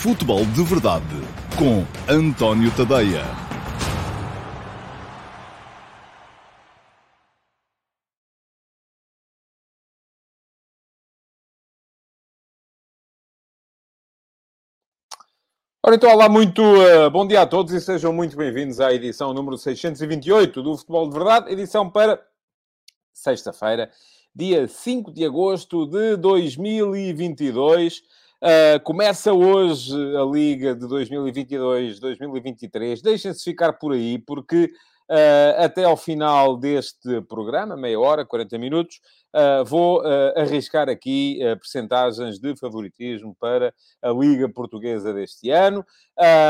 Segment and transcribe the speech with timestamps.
[0.00, 1.04] Futebol de Verdade
[1.58, 3.24] com António Tadeia.
[15.84, 19.34] Ora então, olá, muito uh, bom dia a todos e sejam muito bem-vindos à edição
[19.34, 22.24] número 628 do Futebol de Verdade, edição para
[23.12, 23.90] sexta-feira,
[24.32, 28.04] dia 5 de agosto de 2022.
[28.40, 33.02] Uh, começa hoje a Liga de 2022-2023.
[33.02, 34.70] Deixem-se ficar por aí, porque
[35.10, 39.00] uh, até ao final deste programa, meia hora, 40 minutos,
[39.34, 45.84] Uh, vou uh, arriscar aqui uh, percentagens de favoritismo para a Liga Portuguesa deste ano.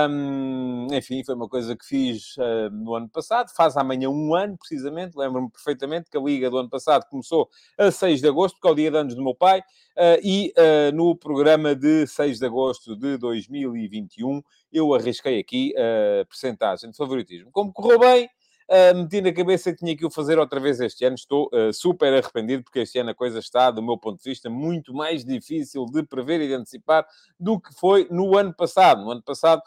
[0.09, 2.37] Um, enfim, foi uma coisa que fiz
[2.73, 5.17] no ano passado, faz amanhã um ano, precisamente.
[5.17, 8.71] Lembro-me perfeitamente que a Liga do ano passado começou a 6 de agosto, que é
[8.71, 9.63] o dia de anos do meu pai,
[10.23, 10.55] e
[10.95, 14.43] no programa de 6 de agosto de 2021
[14.73, 17.51] eu arrisquei aqui a percentagem de favoritismo.
[17.53, 18.29] Como correu bem,
[18.70, 21.14] Uh, meti na cabeça que tinha que o fazer outra vez este ano.
[21.14, 24.50] Estou uh, super arrependido, porque este ano a coisa está, do meu ponto de vista,
[24.50, 27.06] muito mais difícil de prever e de antecipar
[27.41, 29.02] do que foi no ano passado.
[29.02, 29.62] No ano passado,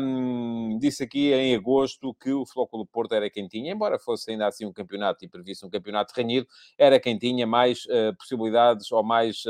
[0.00, 4.46] um, disse aqui em agosto que o Flóculo Porto era quem tinha, embora fosse ainda
[4.46, 6.46] assim um campeonato e previsse um campeonato renhido,
[6.78, 9.44] era quem tinha mais uh, possibilidades ou mais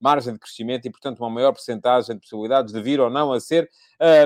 [0.00, 3.40] margem de crescimento e, portanto, uma maior percentagem de possibilidades de vir ou não a
[3.40, 3.68] ser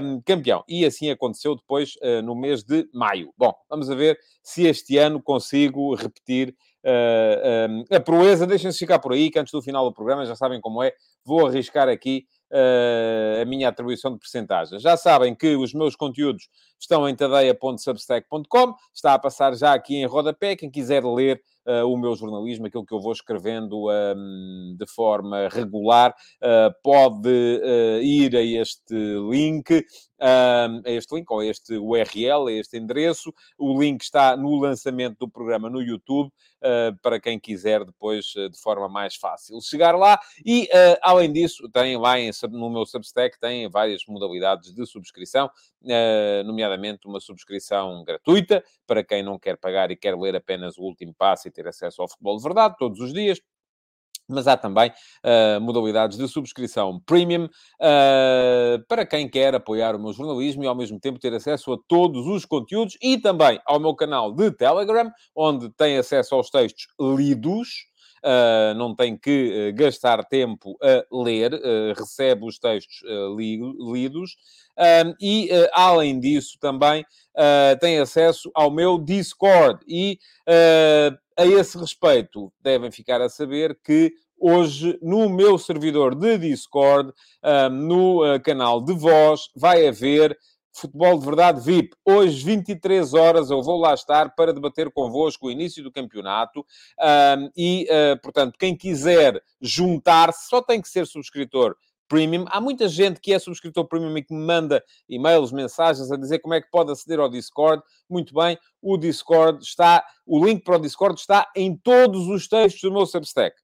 [0.03, 0.65] um, campeão.
[0.69, 3.33] E assim aconteceu depois uh, no mês de maio.
[3.37, 8.47] Bom, vamos ver se este ano consigo repetir uh, um, a proeza.
[8.47, 10.93] Deixem-se ficar por aí, que antes do final do programa, já sabem como é,
[11.25, 14.83] vou arriscar aqui uh, a minha atribuição de percentagens.
[14.83, 16.49] Já sabem que os meus conteúdos
[16.79, 21.43] estão em tadeia.substack.com, está a passar já aqui em rodapé, quem quiser ler
[21.87, 28.03] o meu jornalismo, aquilo que eu vou escrevendo um, de forma regular, uh, pode uh,
[28.03, 28.95] ir a este
[29.31, 29.85] link,
[30.19, 33.33] a este link, ou a este URL, a este endereço.
[33.59, 36.31] O link está no lançamento do programa no YouTube,
[37.01, 40.21] para quem quiser depois, de forma mais fácil, chegar lá.
[40.45, 40.69] E,
[41.01, 45.51] além disso, tem lá em, no meu Substack, tem várias modalidades de subscrição,
[46.45, 51.15] nomeadamente uma subscrição gratuita, para quem não quer pagar e quer ler apenas o último
[51.15, 53.41] passo e ter acesso ao futebol de verdade todos os dias.
[54.31, 60.13] Mas há também uh, modalidades de subscrição premium uh, para quem quer apoiar o meu
[60.13, 63.95] jornalismo e ao mesmo tempo ter acesso a todos os conteúdos e também ao meu
[63.95, 67.90] canal de Telegram, onde tem acesso aos textos lidos.
[68.23, 71.53] Uh, não tem que gastar tempo a ler,
[71.97, 73.03] recebe os textos
[73.37, 74.37] lidos
[75.21, 77.05] e, além disso, também
[77.81, 79.83] tem acesso ao meu Discord.
[79.89, 80.19] E
[81.37, 87.13] a esse respeito, devem ficar a saber que hoje, no meu servidor de Discord,
[87.71, 90.37] no uh, canal de voz, vai haver
[90.73, 91.97] Futebol de Verdade VIP.
[92.05, 96.65] Hoje, 23 horas, eu vou lá estar para debater convosco o início do campeonato.
[97.57, 101.77] e, uh, portanto, quem quiser juntar-se, só tem que ser subscritor
[102.11, 102.45] Premium.
[102.49, 106.41] Há muita gente que é subscritor Premium e que me manda e-mails, mensagens a dizer
[106.41, 107.83] como é que pode aceder ao Discord.
[108.09, 112.83] Muito bem, o Discord está, o link para o Discord está em todos os textos
[112.83, 113.55] do meu Substack.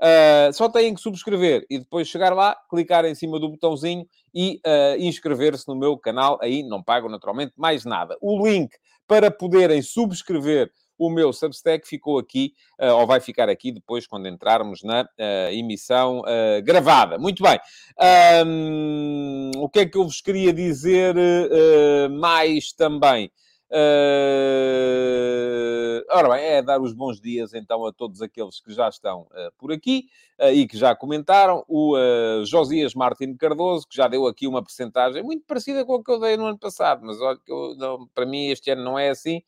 [0.00, 4.60] Uh, só têm que subscrever e depois chegar lá, clicar em cima do botãozinho e
[4.66, 6.38] uh, inscrever-se no meu canal.
[6.42, 8.16] Aí não pagam naturalmente mais nada.
[8.20, 8.74] O link
[9.06, 14.28] para poderem subscrever o meu Substack ficou aqui, uh, ou vai ficar aqui depois quando
[14.28, 17.18] entrarmos na uh, emissão uh, gravada.
[17.18, 17.58] Muito bem.
[18.46, 21.14] Um, o que é que eu vos queria dizer
[22.10, 23.30] mais também?
[23.76, 24.86] Uh,
[26.12, 29.50] ora bem, é dar os bons dias então a todos aqueles que já estão uh,
[29.58, 30.06] por aqui
[30.40, 31.64] uh, e que já comentaram.
[31.66, 31.96] O
[32.44, 36.20] Josias Martins Cardoso, que já deu aqui uma percentagem muito parecida com a que eu
[36.20, 39.08] dei no ano passado, mas olha que eu, não, para mim este ano não é
[39.08, 39.42] assim.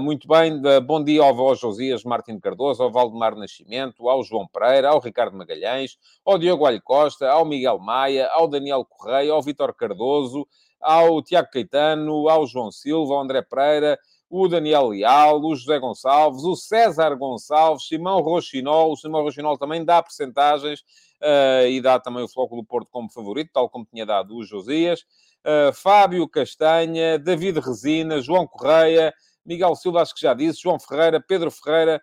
[0.00, 4.46] Muito bem, de, bom dia ao, ao Josias Martins Cardoso, ao Valdemar Nascimento, ao João
[4.46, 9.42] Pereira, ao Ricardo Magalhães, ao Diogo Alho Costa, ao Miguel Maia, ao Daniel Correia, ao
[9.42, 10.46] Vitor Cardoso,
[10.80, 13.98] ao Tiago Caetano, ao João Silva, ao André Pereira,
[14.30, 18.92] o Daniel Leal, o José Gonçalves, o César Gonçalves, Simão Rochinol.
[18.92, 20.80] O Simão Rochinol também dá percentagens
[21.22, 24.44] uh, e dá também o Floco do Porto como favorito, tal como tinha dado o
[24.44, 25.00] Josias.
[25.40, 29.14] Uh, Fábio Castanha, David Resina, João Correia,
[29.46, 32.02] Miguel Silva, acho que já disse, João Ferreira, Pedro Ferreira,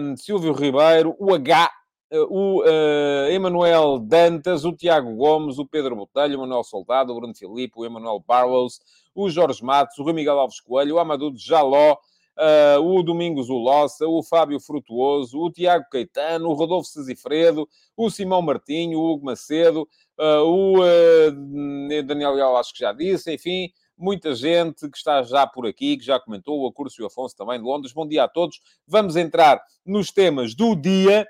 [0.00, 1.70] um, Silvio Ribeiro, o H,
[2.12, 7.34] o uh, Emanuel Dantas, o Tiago Gomes, o Pedro Botelho, o Manuel Soldado, o Bruno
[7.34, 8.80] Filipe, o Emanuel Barrows,
[9.14, 14.06] o Jorge Matos, o Rui Miguel Alves Coelho, o Amadou Jaló, uh, o Domingos Ulossa,
[14.06, 19.88] o Fábio Frutuoso, o Tiago Caetano, o Rodolfo Cezifredo, o Simão Martinho, o Hugo Macedo,
[20.20, 25.46] Uh, o uh, Daniel Leal acho que já disse, enfim, muita gente que está já
[25.46, 27.94] por aqui, que já comentou, o Acurso e o Afonso também de Londres.
[27.94, 28.60] Bom dia a todos.
[28.86, 31.26] Vamos entrar nos temas do dia.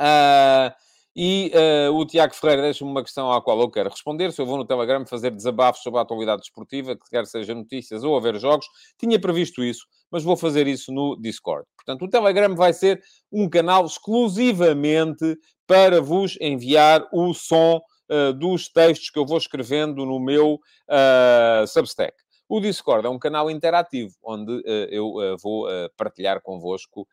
[0.00, 0.72] Uh,
[1.20, 4.32] e uh, o Tiago Ferreira deixa-me uma questão à qual eu quero responder.
[4.32, 8.04] Se eu vou no Telegram fazer desabafos sobre a atualidade desportiva, que quer seja notícias
[8.04, 8.66] ou haver jogos,
[8.96, 11.66] tinha previsto isso, mas vou fazer isso no Discord.
[11.76, 13.02] Portanto, o Telegram vai ser
[13.32, 15.36] um canal exclusivamente
[15.66, 21.66] para vos enviar o som uh, dos textos que eu vou escrevendo no meu uh,
[21.66, 22.14] Substack.
[22.48, 27.06] O Discord é um canal interativo, onde uh, eu uh, vou uh, partilhar convosco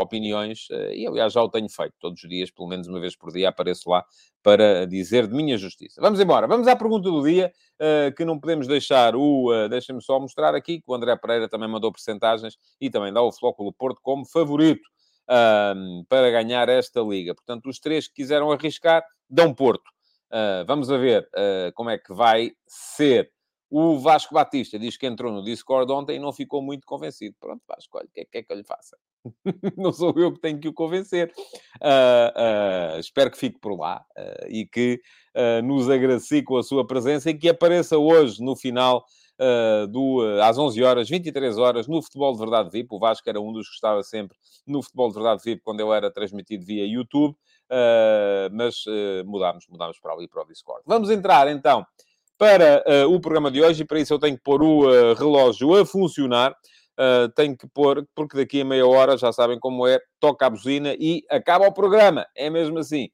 [0.00, 3.30] opiniões, e aliás já o tenho feito todos os dias, pelo menos uma vez por
[3.30, 4.04] dia apareço lá
[4.42, 6.00] para dizer de minha justiça.
[6.00, 7.52] Vamos embora, vamos à pergunta do dia,
[8.16, 9.68] que não podemos deixar o...
[9.68, 13.30] Deixem-me só mostrar aqui, que o André Pereira também mandou percentagens e também dá o
[13.30, 14.88] Flóculo Porto como favorito
[16.08, 17.34] para ganhar esta liga.
[17.34, 19.88] Portanto, os três que quiseram arriscar, dão Porto.
[20.66, 21.28] vamos a ver
[21.74, 23.30] como é que vai ser.
[23.70, 27.36] O Vasco Batista diz que entrou no Discord ontem e não ficou muito convencido.
[27.38, 28.96] Pronto, Vasco, olha, o que, é, que, é que eu lhe faça?
[29.76, 31.32] não sou eu que tenho que o convencer.
[31.76, 35.00] Uh, uh, espero que fique por lá uh, e que
[35.62, 39.04] nos agracie com a sua presença e que apareça hoje, no final,
[39.88, 42.88] do, às 11 horas, 23 horas, no Futebol de Verdade VIP.
[42.90, 44.36] O Vasco era um dos que estava sempre
[44.66, 47.36] no Futebol de Verdade VIP quando eu era transmitido via YouTube,
[48.50, 48.82] mas
[49.26, 50.82] mudámos, mudámos para ali, para o Discord.
[50.84, 51.86] Vamos entrar, então
[52.38, 55.14] para uh, o programa de hoje e para isso eu tenho que pôr o uh,
[55.14, 56.52] relógio a funcionar.
[56.98, 60.50] Uh, tenho que pôr, porque daqui a meia hora, já sabem como é, toca a
[60.50, 62.26] buzina e acaba o programa.
[62.34, 63.08] É mesmo assim.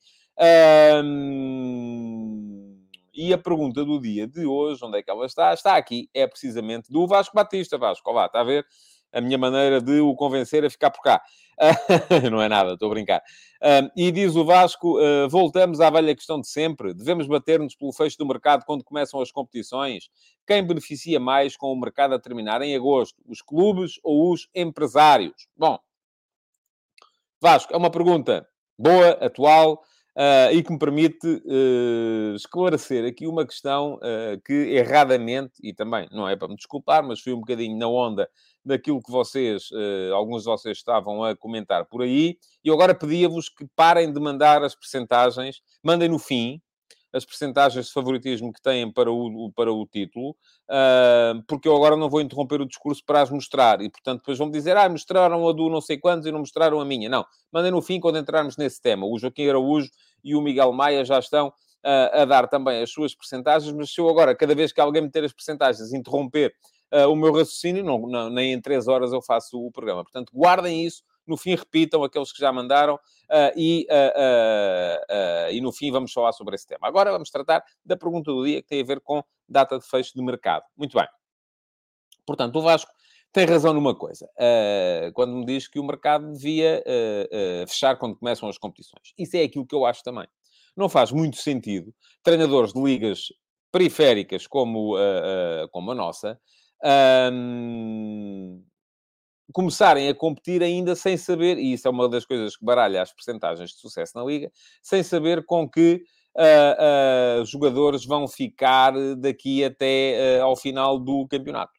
[1.02, 2.54] Um...
[3.16, 5.54] E a pergunta do dia de hoje, onde é que ela está?
[5.54, 7.78] Está aqui, é precisamente do Vasco Batista.
[7.78, 8.66] Vasco, olá, está a ver?
[9.14, 11.22] A minha maneira de o convencer a ficar por cá.
[12.30, 13.22] não é nada, estou a brincar.
[13.96, 16.92] e diz o Vasco: uh, voltamos à velha questão de sempre.
[16.92, 20.08] Devemos bater-nos pelo fecho do mercado quando começam as competições.
[20.46, 23.22] Quem beneficia mais com o mercado a terminar em agosto?
[23.26, 25.46] Os clubes ou os empresários?
[25.56, 25.78] Bom,
[27.40, 28.46] Vasco, é uma pergunta
[28.78, 29.82] boa, atual.
[30.16, 36.06] Uh, e que me permite uh, esclarecer aqui uma questão uh, que erradamente, e também
[36.12, 38.30] não é para me desculpar, mas fui um bocadinho na onda
[38.64, 39.68] daquilo que vocês,
[40.14, 44.62] alguns de vocês estavam a comentar por aí, e agora pedia-vos que parem de mandar
[44.62, 46.62] as percentagens, mandem no fim,
[47.14, 50.30] as percentagens de favoritismo que têm para o, para o título,
[50.68, 53.80] uh, porque eu agora não vou interromper o discurso para as mostrar.
[53.80, 56.80] E, portanto, depois vão-me dizer, ah, mostraram a do não sei quantos e não mostraram
[56.80, 57.08] a minha.
[57.08, 59.06] Não, mandem no fim quando entrarmos nesse tema.
[59.06, 59.88] O Joaquim Araújo
[60.24, 64.00] e o Miguel Maia já estão uh, a dar também as suas percentagens, mas se
[64.00, 66.52] eu agora, cada vez que alguém meter as percentagens, interromper
[66.92, 70.02] uh, o meu raciocínio, não, não, nem em três horas eu faço o programa.
[70.02, 75.60] Portanto, guardem isso no fim repitam aqueles que já mandaram uh, e, uh, uh, e
[75.60, 76.86] no fim vamos falar sobre esse tema.
[76.86, 80.12] Agora vamos tratar da pergunta do dia que tem a ver com data de fecho
[80.14, 80.64] de mercado.
[80.76, 81.06] Muito bem.
[82.26, 82.90] Portanto, o Vasco
[83.32, 84.30] tem razão numa coisa,
[85.12, 86.82] quando me diz que o mercado devia
[87.66, 89.12] fechar quando começam as competições.
[89.18, 90.26] Isso é aquilo que eu acho também.
[90.76, 91.92] Não faz muito sentido
[92.22, 93.26] treinadores de ligas
[93.72, 94.94] periféricas como,
[95.72, 96.40] como a nossa
[99.54, 103.12] começarem a competir ainda sem saber, e isso é uma das coisas que baralha as
[103.12, 104.50] percentagens de sucesso na Liga,
[104.82, 106.02] sem saber com que
[106.36, 111.72] uh, uh, jogadores vão ficar daqui até uh, ao final do campeonato.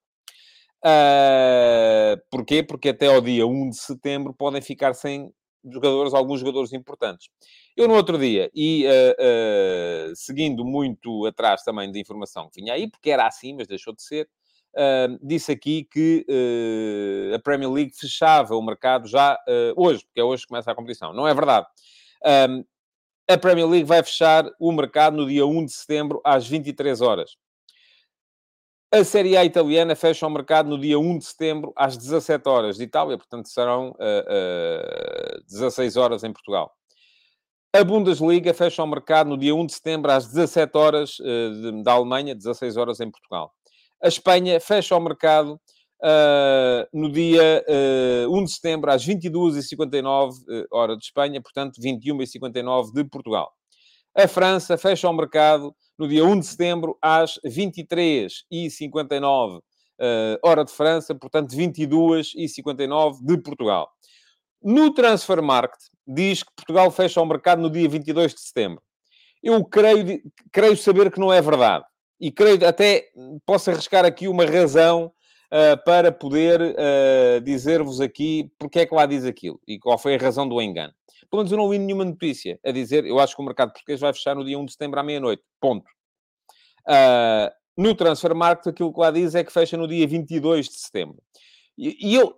[2.31, 2.63] porquê?
[2.63, 5.29] Porque até ao dia 1 de setembro podem ficar sem
[5.69, 7.27] jogadores, alguns jogadores importantes.
[7.75, 8.85] Eu no outro dia, e
[10.15, 14.01] seguindo muito atrás também da informação que vinha aí, porque era assim, mas deixou de
[14.01, 14.29] ser,
[15.21, 20.23] disse aqui que uh, a Premier League fechava o mercado já uh, hoje, porque é
[20.23, 21.13] hoje que começa a competição.
[21.13, 21.65] Não é verdade.
[23.29, 27.37] a Premier League vai fechar o mercado no dia 1 de setembro, às 23 horas.
[28.91, 32.77] A Série A italiana fecha o mercado no dia 1 de setembro, às 17 horas
[32.77, 36.73] de Itália, portanto serão uh, uh, 16 horas em Portugal.
[37.73, 41.17] A Bundesliga fecha o mercado no dia 1 de setembro, às 17 horas
[41.83, 43.53] da Alemanha, 16 horas em Portugal.
[44.03, 45.59] A Espanha fecha o mercado
[46.01, 51.41] uh, no dia uh, ah, 1 de setembro, às 22h59, uh, ah, hora de Espanha,
[51.41, 53.51] portanto, 21h59 de Portugal.
[54.15, 59.61] A França fecha o mercado no dia 1 de setembro, às 23h59, uh,
[60.43, 63.89] hora de França, portanto, 22h59 de Portugal.
[64.61, 68.81] No Transfer Market, diz que Portugal fecha o mercado no dia 22 de setembro.
[69.43, 70.21] Eu creio,
[70.51, 71.85] creio saber que não é verdade
[72.19, 73.09] e creio até
[73.45, 75.11] posso arriscar aqui uma razão
[75.47, 80.15] uh, para poder uh, dizer-vos aqui porque é que lá diz aquilo e qual foi
[80.15, 80.93] a razão do engano.
[81.29, 83.99] Pelo menos eu não li nenhuma notícia a dizer, eu acho que o mercado português
[83.99, 85.43] vai fechar no dia 1 de setembro à meia-noite.
[85.59, 85.85] Ponto.
[86.87, 90.79] Uh, no Transfer Market, aquilo que lá diz é que fecha no dia 22 de
[90.79, 91.17] setembro.
[91.77, 92.35] E, e eu,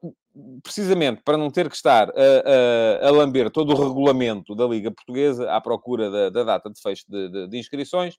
[0.64, 4.92] precisamente para não ter que estar a, a, a, lamber todo o regulamento da Liga
[4.92, 8.18] Portuguesa à procura da, da data de fecho de, de, de, inscrições,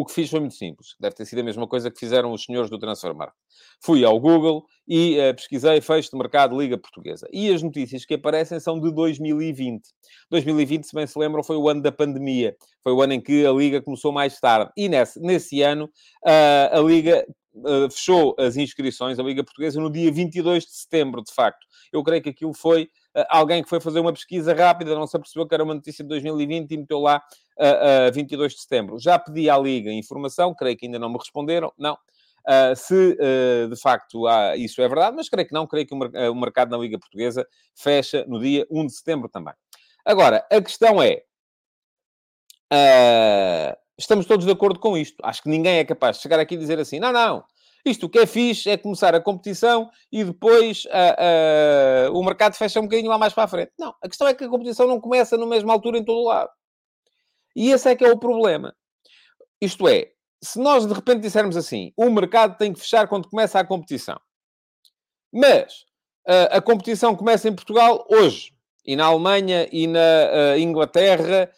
[0.00, 0.94] o que fiz foi muito simples.
[1.00, 3.34] Deve ter sido a mesma coisa que fizeram os senhores do Transfermarkt.
[3.80, 7.28] Fui ao Google e uh, pesquisei fecho de mercado Liga Portuguesa.
[7.32, 9.82] E as notícias que aparecem são de 2020.
[10.30, 12.56] 2020, se bem se lembram, foi o ano da pandemia.
[12.82, 14.70] Foi o ano em que a Liga começou mais tarde.
[14.76, 15.86] E nesse, nesse ano,
[16.24, 17.26] uh, a Liga
[17.56, 21.66] uh, fechou as inscrições, a Liga Portuguesa, no dia 22 de setembro, de facto.
[21.92, 22.88] Eu creio que aquilo foi
[23.28, 26.08] alguém que foi fazer uma pesquisa rápida, não se apercebeu que era uma notícia de
[26.08, 27.22] 2020 e meteu lá
[27.58, 28.98] uh, uh, 22 de setembro.
[28.98, 31.98] Já pedi à Liga informação, creio que ainda não me responderam, não.
[32.48, 35.94] Uh, se uh, de facto há, isso é verdade, mas creio que não, creio que
[35.94, 39.52] o, uh, o, mercado na Liga Portuguesa fecha no dia 1 de setembro também.
[40.02, 41.22] Agora, a questão é:
[43.98, 45.16] estamos todos de acordo com isto.
[45.22, 47.44] Acho que ninguém é capaz de chegar aqui e dizer assim: não, não,
[47.88, 52.54] isto o que é fixe é começar a competição e depois uh, uh, o mercado
[52.54, 53.72] fecha um bocadinho lá mais para a frente.
[53.78, 56.28] Não, a questão é que a competição não começa na mesma altura em todo o
[56.28, 56.50] lado.
[57.56, 58.74] E esse é que é o problema.
[59.60, 60.10] Isto é,
[60.42, 64.20] se nós de repente dissermos assim, o mercado tem que fechar quando começa a competição.
[65.32, 65.84] Mas
[66.28, 68.52] uh, a competição começa em Portugal hoje.
[68.84, 71.52] E na Alemanha e na Inglaterra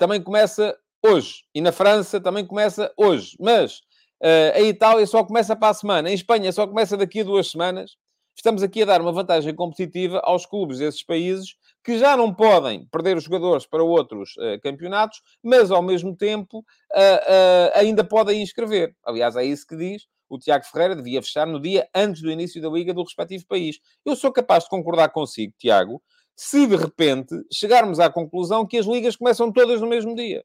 [0.00, 0.76] também começa
[1.06, 1.44] hoje.
[1.54, 3.36] E na França também começa hoje.
[3.38, 3.80] Mas
[4.22, 6.10] uh, a Itália só começa para a semana.
[6.10, 7.96] Em Espanha só começa daqui a duas semanas.
[8.36, 11.54] Estamos aqui a dar uma vantagem competitiva aos clubes desses países
[11.84, 16.58] que já não podem perder os jogadores para outros uh, campeonatos, mas ao mesmo tempo
[16.58, 18.94] uh, ainda podem inscrever.
[19.04, 22.60] Aliás, é isso que diz o Tiago Ferreira devia fechar no dia antes do início
[22.60, 23.78] da liga do respectivo país.
[24.04, 26.02] Eu sou capaz de concordar consigo, Tiago,
[26.36, 30.44] se de repente chegarmos à conclusão que as ligas começam todas no mesmo dia.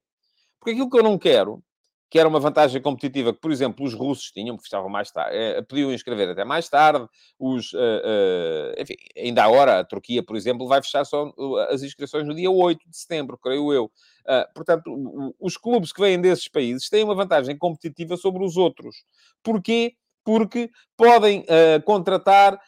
[0.60, 1.64] Porque aquilo que eu não quero,
[2.10, 5.38] que era uma vantagem competitiva que, por exemplo, os russos tinham, que fechavam mais tarde,
[5.38, 10.36] eh, podiam inscrever até mais tarde, os, uh, uh, enfim, ainda agora a Turquia, por
[10.36, 11.32] exemplo, vai fechar só
[11.70, 13.86] as inscrições no dia 8 de setembro, creio eu.
[13.86, 18.96] Uh, portanto, os clubes que vêm desses países têm uma vantagem competitiva sobre os outros.
[19.44, 19.94] Porquê?
[20.24, 21.44] Porque podem
[21.86, 22.60] contratar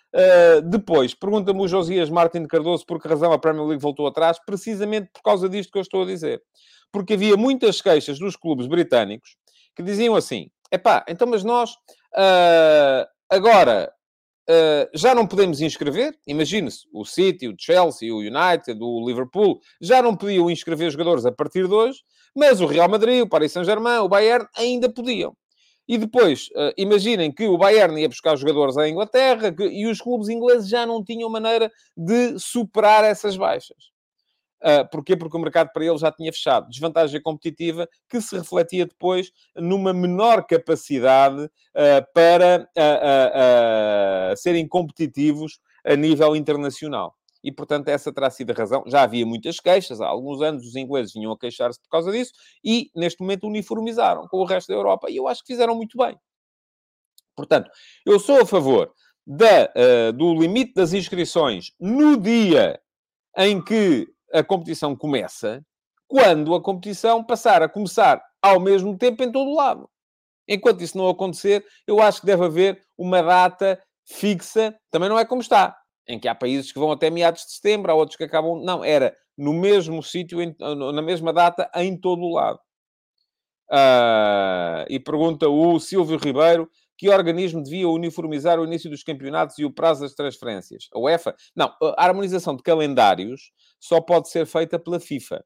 [0.64, 1.14] depois.
[1.14, 5.22] Pergunta-me o Josias Martin Cardoso por que razão a Premier League voltou atrás, precisamente por
[5.22, 6.42] causa disto que eu estou a dizer
[6.92, 9.38] porque havia muitas queixas dos clubes britânicos
[9.76, 13.92] que diziam assim: epá, então, mas nós uh, agora
[14.50, 16.18] uh, já não podemos inscrever.
[16.28, 21.32] Imagine-se, o City, o Chelsea, o United, o Liverpool já não podiam inscrever jogadores a
[21.32, 22.00] partir de hoje,
[22.36, 25.36] mas o Real Madrid, o Paris Saint-Germain, o Bayern ainda podiam.
[25.88, 30.00] E depois, uh, imaginem que o Bayern ia buscar jogadores à Inglaterra que, e os
[30.00, 33.91] clubes ingleses já não tinham maneira de superar essas baixas.
[34.62, 35.18] Uh, porquê?
[35.18, 36.70] Porque o mercado para eles já tinha fechado.
[36.70, 45.96] Desvantagem competitiva que se refletia depois numa menor capacidade uh, para uh, serem competitivos a
[45.96, 47.16] nível internacional.
[47.44, 48.84] E, portanto, essa terá sido a razão.
[48.86, 52.32] Já havia muitas queixas, há alguns anos os ingleses vinham a queixar-se por causa disso
[52.64, 55.10] e, neste momento, uniformizaram com o resto da Europa.
[55.10, 56.16] E eu acho que fizeram muito bem.
[57.36, 57.72] Portanto,
[58.06, 58.94] eu sou a favor
[59.26, 62.80] da, do limite das inscrições no dia
[63.36, 65.64] em que a competição começa
[66.08, 69.90] quando a competição passar a começar ao mesmo tempo em todo o lado.
[70.48, 75.24] Enquanto isso não acontecer, eu acho que deve haver uma data fixa, também não é
[75.24, 78.24] como está, em que há países que vão até meados de setembro, há outros que
[78.24, 78.62] acabam.
[78.62, 82.60] Não, era no mesmo sítio, na mesma data, em todo o lado.
[83.72, 86.70] Uh, e pergunta o Silvio Ribeiro
[87.02, 90.88] que organismo devia uniformizar o início dos campeonatos e o prazo das transferências?
[90.94, 91.36] A UEFA?
[91.56, 95.44] Não, a harmonização de calendários só pode ser feita pela FIFA.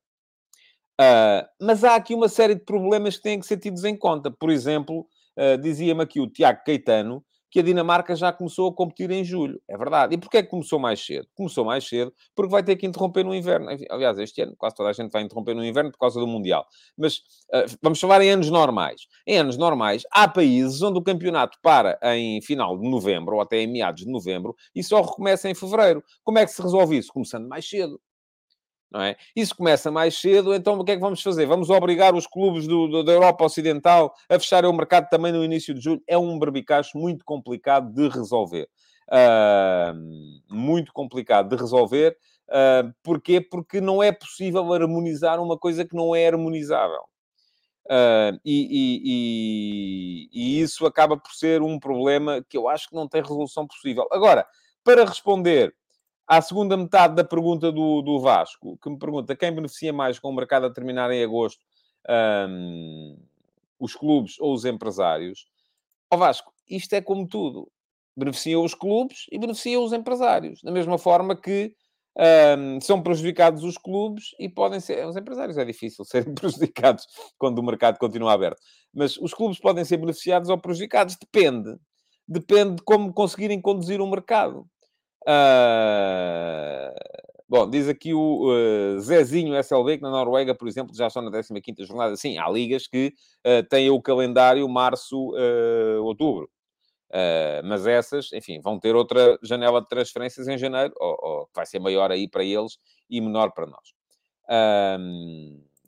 [0.99, 4.29] Uh, mas há aqui uma série de problemas que têm que ser tidos em conta.
[4.29, 5.07] Por exemplo,
[5.39, 9.61] uh, dizia-me aqui o Tiago Caetano que a Dinamarca já começou a competir em julho.
[9.67, 10.13] É verdade.
[10.15, 11.27] E porquê que começou mais cedo?
[11.35, 13.67] Começou mais cedo porque vai ter que interromper no inverno.
[13.89, 16.65] Aliás, este ano quase toda a gente vai interromper no inverno por causa do Mundial.
[16.97, 17.17] Mas
[17.53, 19.01] uh, vamos falar em anos normais.
[19.25, 23.61] Em anos normais, há países onde o campeonato para em final de novembro ou até
[23.61, 26.03] em meados de novembro e só recomeça em fevereiro.
[26.23, 27.11] Como é que se resolve isso?
[27.13, 27.99] Começando mais cedo
[28.95, 29.17] não é?
[29.35, 31.45] Isso começa mais cedo, então o que é que vamos fazer?
[31.45, 35.43] Vamos obrigar os clubes do, do, da Europa Ocidental a fecharem o mercado também no
[35.43, 36.01] início de julho?
[36.07, 38.69] É um barbicacho muito complicado de resolver.
[39.09, 39.93] Uh,
[40.49, 42.15] muito complicado de resolver.
[42.47, 43.41] Uh, porquê?
[43.41, 47.01] Porque não é possível harmonizar uma coisa que não é harmonizável.
[47.87, 52.95] Uh, e, e, e, e, isso acaba por ser um problema que eu acho que
[52.95, 54.07] não tem resolução possível.
[54.09, 54.47] Agora,
[54.85, 55.75] para responder
[56.27, 60.29] à segunda metade da pergunta do, do Vasco, que me pergunta quem beneficia mais com
[60.29, 61.63] o mercado a terminar em agosto,
[62.49, 63.17] um,
[63.79, 65.45] os clubes ou os empresários.
[66.11, 67.71] Ó Vasco, isto é como tudo.
[68.17, 70.61] Beneficiam os clubes e beneficiam os empresários.
[70.63, 71.75] Da mesma forma que
[72.57, 75.05] um, são prejudicados os clubes e podem ser...
[75.05, 77.05] Os empresários é difícil serem prejudicados
[77.37, 78.61] quando o mercado continua aberto.
[78.93, 81.17] Mas os clubes podem ser beneficiados ou prejudicados.
[81.17, 81.75] Depende.
[82.27, 84.65] Depende de como conseguirem conduzir o mercado.
[85.27, 87.15] Uh...
[87.47, 91.29] Bom, diz aqui o uh, Zezinho SLB, que na Noruega, por exemplo, já estão na
[91.29, 92.15] 15ª jornada.
[92.17, 93.13] Sim, há ligas que
[93.45, 96.49] uh, têm o calendário março-outubro.
[97.11, 101.67] Uh, mas essas, enfim, vão ter outra janela de transferências em janeiro, ou, ou vai
[101.67, 102.79] ser maior aí para eles
[103.09, 103.93] e menor para nós.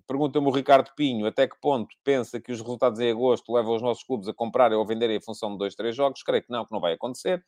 [0.08, 3.82] Pergunta-me o Ricardo Pinho, até que ponto pensa que os resultados em agosto levam os
[3.82, 6.24] nossos clubes a comprarem ou venderem em função de dois, três jogos?
[6.24, 7.44] Creio que não, que não vai acontecer.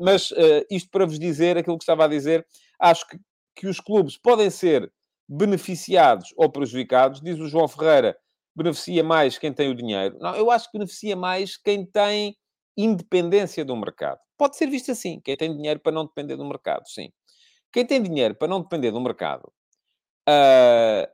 [0.00, 2.46] Mas uh, isto para vos dizer aquilo que estava a dizer,
[2.78, 3.18] acho que,
[3.56, 4.92] que os clubes podem ser
[5.28, 7.20] beneficiados ou prejudicados.
[7.20, 8.16] Diz o João Ferreira,
[8.54, 10.18] beneficia mais quem tem o dinheiro.
[10.18, 12.36] Não, eu acho que beneficia mais quem tem
[12.76, 14.18] independência do mercado.
[14.36, 17.10] Pode ser visto assim, quem tem dinheiro para não depender do mercado, sim.
[17.72, 19.52] Quem tem dinheiro para não depender do mercado
[20.28, 21.06] uh,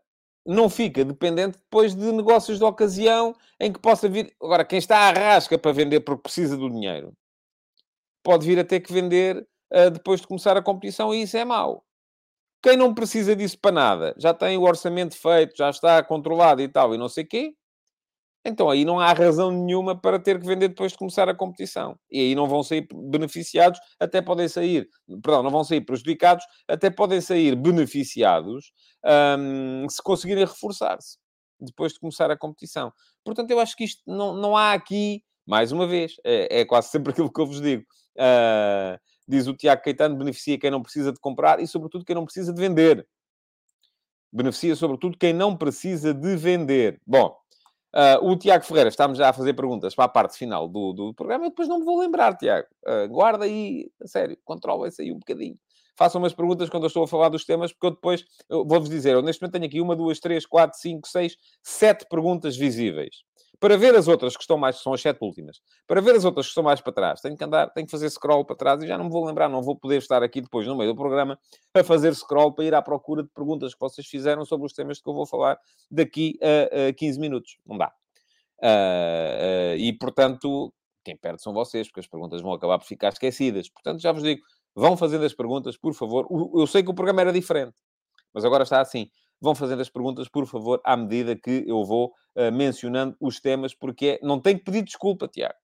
[0.47, 4.35] não fica dependente depois de negócios de ocasião em que possa vir.
[4.41, 7.13] Agora, quem está à rasca para vender porque precisa do dinheiro,
[8.27, 11.45] pode vir a ter que vender uh, depois de começar a competição e isso é
[11.45, 11.85] mau.
[12.61, 16.67] Quem não precisa disso para nada, já tem o orçamento feito, já está controlado e
[16.67, 17.55] tal, e não sei quê,
[18.45, 21.97] então aí não há razão nenhuma para ter que vender depois de começar a competição.
[22.11, 24.89] E aí não vão sair beneficiados, até podem sair,
[25.23, 28.73] perdão, não vão sair prejudicados, até podem sair beneficiados
[29.39, 31.19] hum, se conseguirem reforçar-se
[31.61, 32.93] depois de começar a competição.
[33.25, 36.89] Portanto, eu acho que isto não, não há aqui, mais uma vez, é, é quase
[36.89, 37.85] sempre aquilo que eu vos digo.
[38.17, 42.25] Uh, diz o Tiago Caetano, beneficia quem não precisa de comprar e, sobretudo, quem não
[42.25, 43.07] precisa de vender.
[44.33, 47.01] Beneficia, sobretudo, quem não precisa de vender.
[47.07, 47.37] Bom,
[47.95, 51.15] uh, o Tiago Ferreira, estamos já a fazer perguntas para a parte final do, do
[51.15, 52.69] programa, eu depois não me vou lembrar, Tiago.
[52.87, 55.59] Uh, guarda aí, a sério, controla-se aí um bocadinho.
[55.99, 59.15] Façam umas perguntas quando eu estou a falar dos temas, porque eu depois vou-vos dizer,
[59.15, 63.25] eu neste momento tenho aqui uma, duas, três, quatro, cinco, seis, sete perguntas visíveis.
[63.59, 66.47] Para ver as outras que estão mais, são as sete últimas, para ver as outras
[66.47, 68.87] que estão mais para trás, tenho que andar, tenho que fazer scroll para trás e
[68.87, 71.39] já não me vou lembrar, não vou poder estar aqui depois no meio do programa
[71.75, 75.01] a fazer scroll para ir à procura de perguntas que vocês fizeram sobre os temas
[75.01, 75.59] que eu vou falar
[75.91, 77.59] daqui a, a 15 minutos.
[77.65, 77.93] Não dá.
[78.59, 80.73] Uh, uh, e, portanto,
[81.05, 83.69] quem perde são vocês, porque as perguntas vão acabar por ficar esquecidas.
[83.69, 84.43] Portanto, já vos digo,
[84.75, 86.27] vão fazendo as perguntas, por favor.
[86.55, 87.77] Eu sei que o programa era diferente,
[88.35, 89.09] mas agora está assim
[89.41, 93.75] vão fazendo as perguntas, por favor, à medida que eu vou uh, mencionando os temas,
[93.75, 95.55] porque é, não tenho que pedir desculpa, Tiago.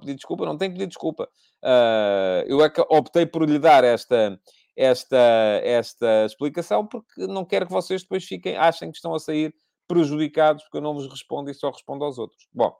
[0.00, 0.46] Pedir desculpa?
[0.46, 1.28] Não tenho que pedir desculpa.
[1.62, 4.38] Uh, eu é que optei por lhe dar esta,
[4.76, 5.16] esta,
[5.64, 9.52] esta explicação, porque não quero que vocês depois fiquem, achem que estão a sair
[9.88, 12.46] prejudicados, porque eu não vos respondo e só respondo aos outros.
[12.52, 12.72] Bom,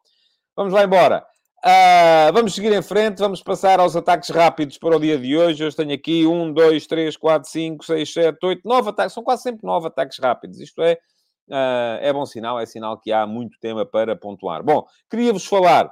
[0.57, 1.27] vamos lá embora.
[1.65, 5.65] Uh, vamos seguir em frente, vamos passar aos ataques rápidos para o dia de hoje.
[5.65, 9.13] Hoje tenho aqui um, dois, três, quatro, cinco, seis, sete, oito, nove ataques.
[9.13, 10.59] São quase sempre nove ataques rápidos.
[10.59, 10.95] Isto é,
[11.49, 14.65] uh, é bom sinal, é sinal que há muito tema para pontuar.
[14.65, 15.89] Bom, queria-vos falar,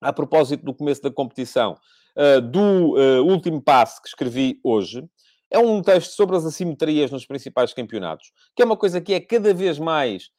[0.00, 1.76] a propósito do começo da competição,
[2.16, 5.04] uh, do último passe que escrevi hoje.
[5.50, 9.20] É um texto sobre as assimetrias nos principais campeonatos, que é uma coisa que é
[9.20, 10.30] cada vez mais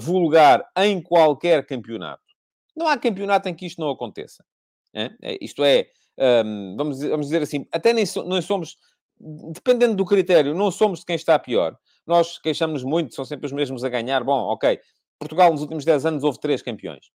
[0.00, 2.27] vulgar em qualquer campeonato.
[2.78, 4.44] Não há campeonato em que isto não aconteça.
[4.94, 5.10] É?
[5.40, 5.90] Isto é,
[6.44, 8.76] um, vamos, vamos dizer assim, até nem so, somos,
[9.52, 11.76] dependendo do critério, não somos de quem está pior.
[12.06, 14.22] Nós queixamos muito, são sempre os mesmos a ganhar.
[14.22, 14.78] Bom, ok.
[15.18, 17.06] Portugal, nos últimos 10 anos, houve três campeões.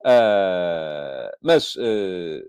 [0.00, 2.42] Uh, mas uh,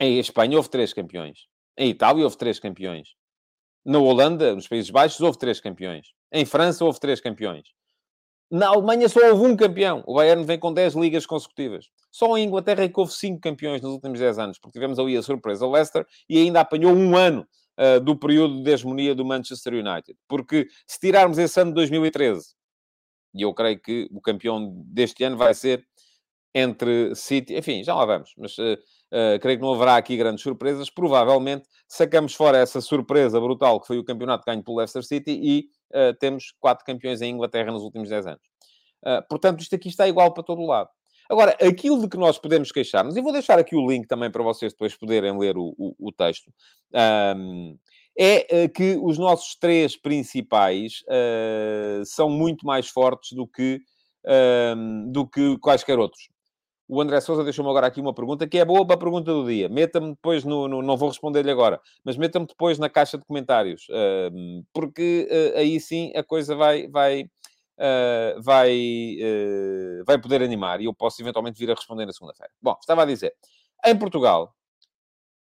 [0.00, 1.46] em Espanha houve três campeões.
[1.76, 3.10] Em Itália houve três campeões.
[3.84, 6.08] Na Holanda, nos Países Baixos, houve três campeões.
[6.32, 7.68] Em França houve três campeões.
[8.52, 10.04] Na Alemanha só houve um campeão.
[10.06, 11.88] O Bayern vem com 10 ligas consecutivas.
[12.10, 15.16] Só em Inglaterra é que houve 5 campeões nos últimos 10 anos, porque tivemos ali
[15.16, 15.66] a surpresa.
[15.66, 17.48] Leicester e ainda apanhou um ano
[17.80, 20.14] uh, do período de hegemonia do Manchester United.
[20.28, 22.54] Porque se tirarmos esse ano de 2013,
[23.34, 25.82] e eu creio que o campeão deste ano vai ser
[26.54, 27.56] entre City...
[27.56, 28.34] Enfim, já lá vamos.
[28.36, 28.76] Mas uh,
[29.12, 30.88] uh, creio que não haverá aqui grandes surpresas.
[30.88, 35.66] Provavelmente sacamos fora essa surpresa brutal que foi o campeonato ganho pelo Leicester City e
[35.94, 38.42] uh, temos quatro campeões em Inglaterra nos últimos 10 anos.
[39.04, 40.88] Uh, portanto, isto aqui está igual para todo lado.
[41.30, 44.42] Agora, aquilo de que nós podemos queixar-nos, e vou deixar aqui o link também para
[44.42, 46.52] vocês depois poderem ler o, o, o texto,
[47.36, 47.78] um,
[48.18, 51.02] é uh, que os nossos três principais
[52.04, 53.80] são muito mais fortes do que,
[54.76, 56.28] um, do que quaisquer outros.
[56.88, 59.46] O André Souza deixou-me agora aqui uma pergunta que é boa para a pergunta do
[59.46, 59.68] dia.
[59.68, 63.86] Meta-me depois no, no, Não vou responder-lhe agora, mas meta-me depois na caixa de comentários,
[63.88, 66.88] uh, porque uh, aí sim a coisa vai.
[66.88, 67.28] vai
[67.78, 72.52] Uh, vai, uh, vai poder animar e eu posso eventualmente vir a responder na segunda-feira.
[72.60, 73.34] Bom, estava a dizer,
[73.84, 74.54] em Portugal,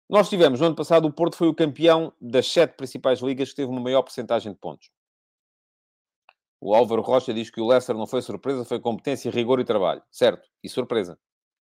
[0.10, 3.56] nós tivemos no ano passado o Porto foi o campeão das sete principais ligas que
[3.56, 4.90] teve uma maior porcentagem de pontos.
[6.66, 10.02] O Álvaro Rocha diz que o Leicester não foi surpresa, foi competência, rigor e trabalho.
[10.10, 11.16] Certo, e surpresa.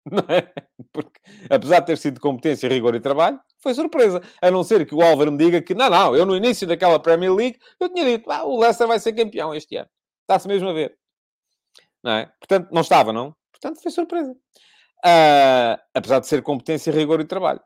[0.27, 0.51] É?
[0.91, 4.21] Porque, apesar de ter sido competência, rigor e trabalho, foi surpresa.
[4.41, 6.99] A não ser que o Álvaro me diga que, não, não, eu no início daquela
[6.99, 9.89] Premier League, eu tinha dito, ah, o Leicester vai ser campeão este ano.
[10.21, 10.97] Está-se mesmo a ver.
[12.03, 12.25] Não é?
[12.39, 13.33] Portanto, não estava, não?
[13.51, 14.31] Portanto, foi surpresa.
[14.31, 17.61] Uh, apesar de ser competência, rigor e trabalho.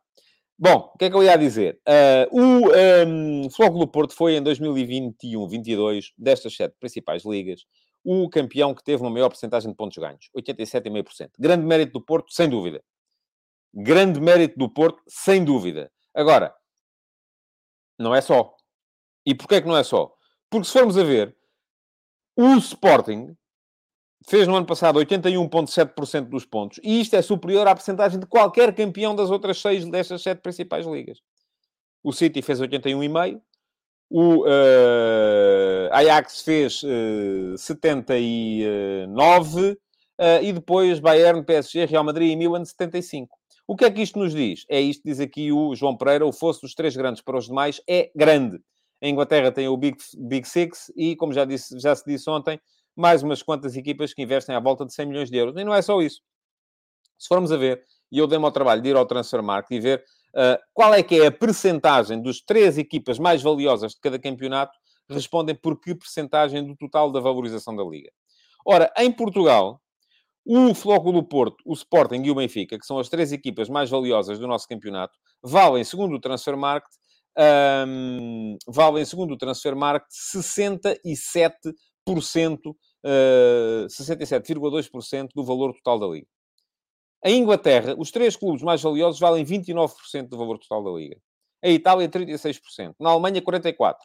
[0.64, 1.78] Bom, o que é que eu ia dizer?
[1.86, 7.66] Uh, o um, do Porto foi em 2021-22, destas sete principais ligas,
[8.02, 11.32] o campeão que teve uma maior porcentagem de pontos ganhos, 87,5%.
[11.38, 12.82] Grande mérito do Porto, sem dúvida.
[13.74, 15.92] Grande mérito do Porto, sem dúvida.
[16.16, 16.56] Agora,
[18.00, 18.56] não é só.
[19.26, 20.16] E porquê é que não é só?
[20.50, 21.36] Porque se formos a ver,
[22.38, 23.36] o Sporting
[24.28, 26.80] fez no ano passado 81,7% dos pontos.
[26.84, 30.86] E isto é superior à percentagem de qualquer campeão das outras seis destas sete principais
[30.86, 31.20] ligas.
[32.04, 33.42] O City fez 81,5%.
[34.10, 39.78] O uh, Ajax fez uh, 79%.
[40.20, 43.28] Uh, e depois Bayern, PSG, Real Madrid e Milan 75%.
[43.66, 44.66] O que é que isto nos diz?
[44.70, 47.82] É isto, diz aqui o João Pereira, o fosso dos três grandes para os demais
[47.90, 48.60] é grande.
[49.02, 52.60] A Inglaterra tem o Big, Big Six e, como já, disse, já se disse ontem,
[52.96, 55.56] mais umas quantas equipas que investem à volta de 100 milhões de euros.
[55.58, 56.22] E não é só isso.
[57.18, 60.04] Se formos a ver, e eu dei-me ao trabalho de ir ao Transfermarkt e ver
[60.36, 64.78] uh, qual é que é a percentagem dos três equipas mais valiosas de cada campeonato,
[65.10, 68.12] respondem por que percentagem do total da valorização da Liga.
[68.66, 69.82] Ora, em Portugal,
[70.46, 73.90] o Flóculo do Porto, o Sporting e o Benfica, que são as três equipas mais
[73.90, 76.90] valiosas do nosso campeonato, valem, segundo o Transfermarkt,
[77.88, 81.74] um, valem, segundo o Transfermarkt, 67
[82.10, 86.28] uh, 67,2% do valor total da Liga.
[87.26, 91.18] Em Inglaterra, os três clubes mais valiosos valem 29% do valor total da Liga.
[91.64, 92.96] Em Itália, 36%.
[93.00, 93.96] Na Alemanha, 44%.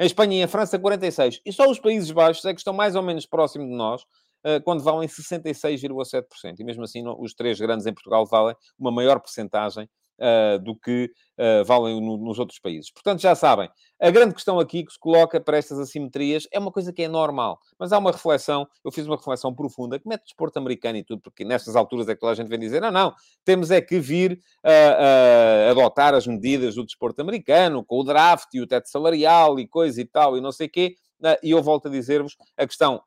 [0.00, 1.40] Em Espanha e em França, 46%.
[1.44, 4.62] E só os Países Baixos é que estão mais ou menos próximos de nós, uh,
[4.64, 6.58] quando valem 66,7%.
[6.58, 9.88] E mesmo assim, os três grandes em Portugal valem uma maior percentagem
[10.22, 12.90] uh, do que uh, valem no, nos outros países.
[12.90, 13.68] Portanto, já sabem,
[14.00, 17.08] a grande questão aqui que se coloca para estas assimetrias é uma coisa que é
[17.08, 21.04] normal, mas há uma reflexão, eu fiz uma reflexão profunda, que mete desporto americano e
[21.04, 23.98] tudo, porque nestas alturas é que a gente vem dizer, não, não, temos é que
[23.98, 29.58] vir uh, adotar as medidas do desporto americano, com o draft e o teto salarial
[29.58, 30.94] e coisa e tal, e não sei o quê,
[31.42, 33.00] e eu volto a dizer-vos, a questão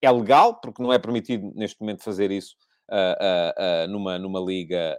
[0.00, 2.54] é legal, porque não é permitido neste momento fazer isso
[2.90, 4.98] uh, uh, numa, numa liga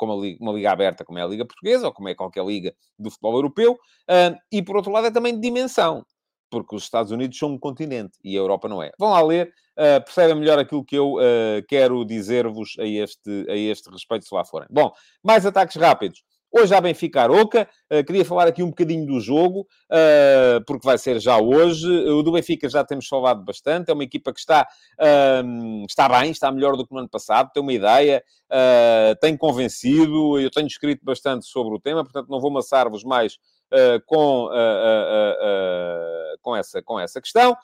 [0.00, 2.74] como liga, uma liga aberta, como é a Liga Portuguesa, ou como é qualquer liga
[2.98, 6.06] do futebol europeu, uh, e por outro lado é também de dimensão,
[6.50, 8.90] porque os Estados Unidos são um continente e a Europa não é.
[8.98, 13.54] Vão lá ler, uh, percebem melhor aquilo que eu uh, quero dizer-vos a este, a
[13.54, 14.68] este respeito, se lá forem.
[14.70, 14.90] Bom,
[15.22, 16.24] mais ataques rápidos.
[16.52, 17.68] Hoje há Benfica Aroca.
[17.88, 21.88] Uh, queria falar aqui um bocadinho do jogo, uh, porque vai ser já hoje.
[22.08, 23.88] O do Benfica já temos falado bastante.
[23.88, 24.66] É uma equipa que está,
[24.98, 27.50] uh, está bem, está melhor do que no ano passado.
[27.52, 28.22] Tem uma ideia,
[29.20, 30.40] tem convencido.
[30.40, 33.38] Eu tenho escrito bastante sobre o tema, portanto não vou amassar-vos mais
[34.06, 34.48] com,
[36.42, 37.56] com, essa, com essa questão.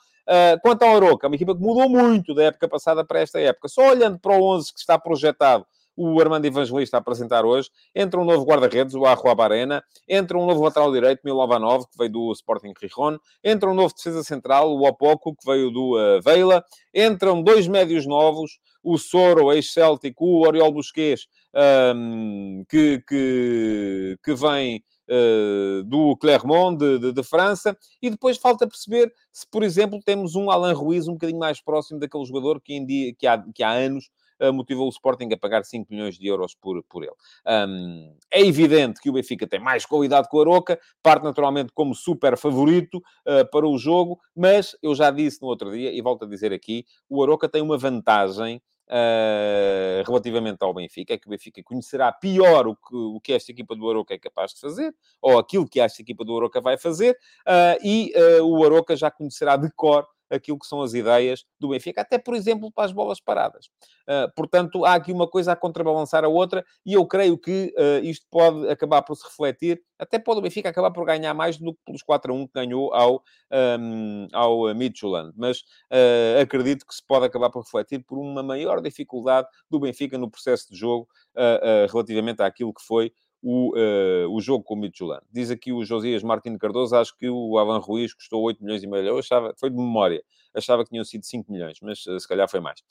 [0.63, 3.67] quanto ao Aroca, é uma equipa que mudou muito da época passada para esta época.
[3.67, 5.65] Só olhando para o 11 que está projetado
[5.97, 7.71] o Armando Evangelista a apresentar hoje.
[7.93, 9.83] Entra um novo guarda-redes, o Arroa Barena.
[10.07, 13.17] Entra um novo lateral direito, Milovanov, que veio do Sporting Rijon.
[13.43, 16.63] Entra um novo defesa central, o Opoco, que veio do uh, Veila.
[16.93, 21.27] Entram dois médios novos, o Soro, ex-Celtic, o Oriol Busquets,
[21.95, 24.83] um, que, que, que vem...
[25.09, 30.35] Uh, do Clermont, de, de, de, França, e depois falta perceber se, por exemplo, temos
[30.35, 33.71] um Alan Ruiz um bocadinho mais próximo daquele jogador que, dia, que, há, que há
[33.71, 34.09] anos
[34.53, 37.13] motivou o Sporting a pagar 5 milhões de euros por, por ele.
[37.45, 41.95] Um, é evidente que o Benfica tem mais qualidade que o Aroca, parte naturalmente como
[41.95, 46.25] super favorito uh, para o jogo, mas eu já disse no outro dia, e volto
[46.25, 51.29] a dizer aqui, o Aroca tem uma vantagem Uh, relativamente ao Benfica, é que o
[51.29, 54.95] Benfica conhecerá pior o que, o que esta equipa do Aroca é capaz de fazer,
[55.21, 57.11] ou aquilo que esta equipa do Aroca vai fazer,
[57.45, 61.69] uh, e uh, o Aroca já conhecerá de cor aquilo que são as ideias do
[61.69, 63.67] Benfica, até, por exemplo, para as bolas paradas.
[64.07, 68.03] Uh, portanto, há aqui uma coisa a contrabalançar a outra, e eu creio que uh,
[68.03, 71.73] isto pode acabar por se refletir, até pode o Benfica acabar por ganhar mais do
[71.73, 73.23] que pelos 4 a 1 que ganhou ao,
[73.79, 75.33] um, ao Midtjylland.
[75.35, 75.59] Mas
[75.91, 80.29] uh, acredito que se pode acabar por refletir por uma maior dificuldade do Benfica no
[80.29, 81.07] processo de jogo
[81.91, 85.21] relativamente àquilo que foi o, uh, o jogo com o Midtjylland.
[85.31, 88.87] Diz aqui o Josias Martins Cardoso, acho que o Alan Ruiz custou 8 milhões e
[88.87, 89.05] meio.
[89.05, 90.23] Eu achava, foi de memória,
[90.55, 92.81] achava que tinham sido 5 milhões, mas uh, se calhar foi mais.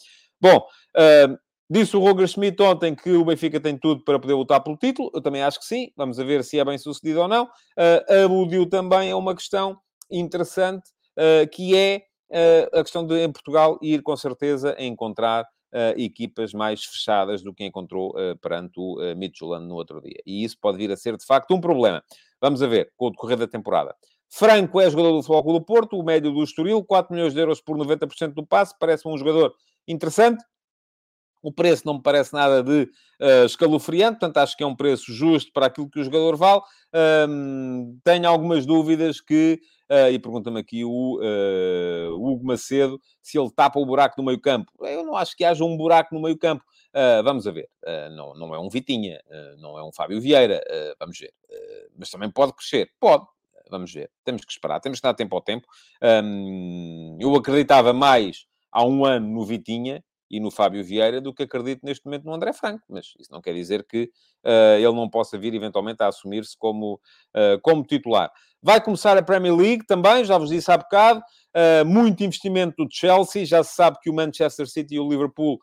[0.41, 4.63] Bom, uh, disse o Roger Schmidt ontem que o Benfica tem tudo para poder lutar
[4.63, 5.11] pelo título.
[5.15, 5.91] Eu também acho que sim.
[5.97, 7.45] Vamos ver se é bem sucedido ou não.
[7.45, 9.79] Uh, aludiu também a uma questão
[10.11, 10.91] interessante,
[11.53, 12.03] que é
[12.73, 15.47] a questão de, em Portugal, ir com certeza a encontrar
[15.97, 20.21] equipas mais fechadas do que encontrou uh, perante o uh, Midtjylland no outro dia.
[20.25, 22.03] E isso pode vir a ser, de facto, um problema.
[22.41, 23.95] Vamos a ver, com o decorrer da temporada.
[24.29, 27.61] Franco é jogador do Futebol do Porto, o médio do Estoril, 4 milhões de euros
[27.61, 29.55] por 90% do passe, parece um jogador
[29.87, 30.43] interessante.
[31.47, 35.13] O preço não me parece nada de uh, escalofriante, portanto acho que é um preço
[35.13, 36.61] justo para aquilo que o jogador vale.
[37.29, 43.49] Um, tenho algumas dúvidas que Uh, e pergunta-me aqui o, uh, Hugo Macedo se ele
[43.53, 44.73] tapa o buraco no meio campo.
[44.81, 46.65] Eu não acho que haja um buraco no meio campo.
[46.89, 47.69] Uh, vamos a ver.
[48.11, 49.21] não, não é um Vitinha,
[49.59, 50.61] não é um Fábio Vieira.
[50.99, 51.33] vamos ver.
[51.97, 52.91] mas também pode crescer.
[52.99, 53.25] Pode.
[53.71, 54.11] Vamos ver.
[54.25, 54.81] Temos que esperar.
[54.81, 55.69] Temos que dar tempo ao tempo.
[56.03, 61.45] Um, eu acreditava mais há um ano no Vitinha e no Fábio Vieira do que
[61.45, 62.85] acredito neste momento no André Franco.
[62.89, 64.11] Mas isso não quer dizer que
[64.45, 66.95] uh, ele não possa vir eventualmente a assumir-se como,
[67.35, 68.31] uh, como titular.
[68.63, 71.21] Vai começar a Premier League também, já vos disse há bocado.
[71.55, 73.47] Uh, muito investimento do Chelsea.
[73.47, 75.59] Já se sabe que o Manchester City e o Liverpool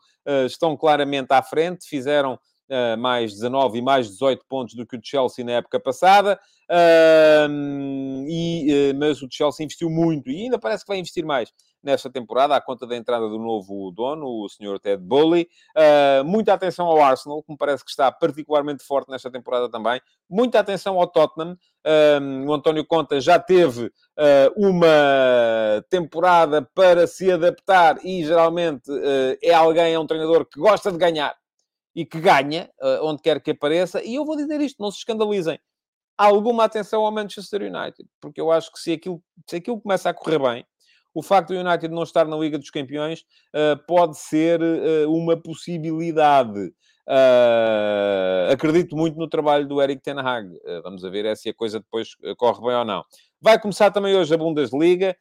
[0.45, 1.85] estão claramente à frente.
[1.85, 6.39] Fizeram Uh, mais 19 e mais 18 pontos do que o Chelsea na época passada,
[6.71, 11.51] uh, e, uh, mas o Chelsea investiu muito e ainda parece que vai investir mais
[11.83, 14.79] nesta temporada, à conta da entrada do novo dono, o Sr.
[14.79, 15.49] Ted Bowley.
[15.75, 20.01] Uh, muita atenção ao Arsenal, que me parece que está particularmente forte nesta temporada também.
[20.29, 21.57] Muita atenção ao Tottenham.
[21.85, 23.91] Uh, o António Conta já teve uh,
[24.55, 28.89] uma temporada para se adaptar e geralmente
[29.41, 31.35] é alguém, é um treinador que gosta de ganhar
[31.95, 32.69] e que ganha
[33.01, 34.03] onde quer que apareça.
[34.03, 35.59] E eu vou dizer isto, não se escandalizem
[36.17, 40.13] alguma atenção ao Manchester United, porque eu acho que se aquilo, se aquilo começa a
[40.13, 40.65] correr bem,
[41.13, 43.21] o facto do United não estar na Liga dos Campeões
[43.53, 46.73] uh, pode ser uh, uma possibilidade.
[47.05, 50.49] Uh, acredito muito no trabalho do Eric Ten Hag.
[50.83, 53.03] vamos ver é se a coisa depois corre bem ou não.
[53.41, 55.15] Vai começar também hoje a Bundesliga.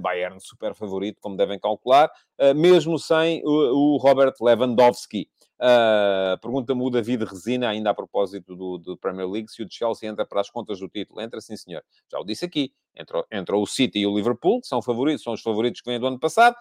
[0.00, 2.08] Bayern super favorito, como devem calcular,
[2.54, 5.28] mesmo sem o, o Robert Lewandowski.
[5.60, 10.08] Uh, Pergunta-me o David Resina, ainda a propósito do, do, Premier League, se o Chelsea
[10.08, 11.20] entra para as contas do título.
[11.20, 11.84] Entra sim, senhor.
[12.10, 12.72] Já o disse aqui.
[12.96, 16.00] Entra, entra o City e o Liverpool, que são favoritos, são os favoritos que vêm
[16.00, 16.56] do ano passado.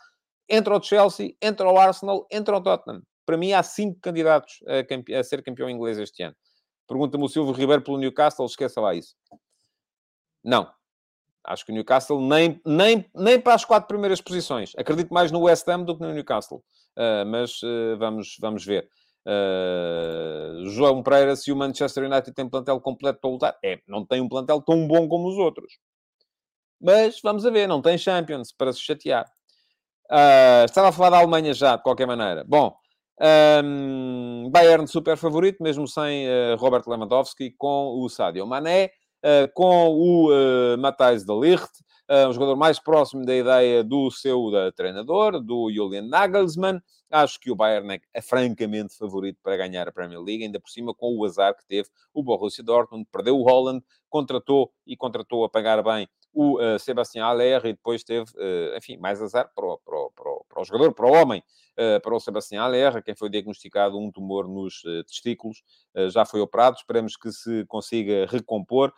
[0.49, 3.01] Entra o Chelsea, entra o Arsenal, entra o Tottenham.
[3.25, 6.35] Para mim, há cinco candidatos a, a ser campeão inglês este ano.
[6.87, 9.15] Pergunta-me o Silvio Ribeiro pelo Newcastle, esqueça lá isso.
[10.43, 10.69] Não.
[11.49, 14.71] Acho que o Newcastle nem, nem, nem para as quatro primeiras posições.
[14.77, 16.59] Acredito mais no West Ham do que no Newcastle.
[16.95, 18.87] Uh, mas uh, vamos, vamos ver.
[19.25, 24.21] Uh, João Pereira, se o Manchester United tem plantel completo para lutar, é, não tem
[24.21, 25.73] um plantel tão bom como os outros.
[26.79, 29.25] Mas vamos a ver, não tem Champions para se chatear.
[30.65, 32.43] Estava a falar da Alemanha já, de qualquer maneira.
[32.47, 32.75] Bom,
[33.63, 36.25] um, Bayern super favorito, mesmo sem
[36.57, 38.91] Robert Lewandowski, com o Sadio Mané,
[39.53, 41.69] com o uh, Matthijs de Ligt,
[42.09, 46.81] uh, um jogador mais próximo da ideia do seu da, treinador, do Julian Nagelsmann.
[47.11, 50.93] Acho que o Bayern é francamente favorito para ganhar a Premier League, ainda por cima
[50.93, 55.49] com o azar que teve o Borussia Dortmund, perdeu o Holland, contratou e contratou a
[55.49, 59.77] pagar bem o uh, Sebastião Aller e depois teve, uh, enfim, mais azar para o,
[59.79, 61.43] para o, para o, para o jogador, para o homem,
[61.77, 65.63] uh, para o Sebastião Aller, quem foi diagnosticado um tumor nos testículos,
[66.09, 68.93] já foi operado, esperamos que se consiga recompor,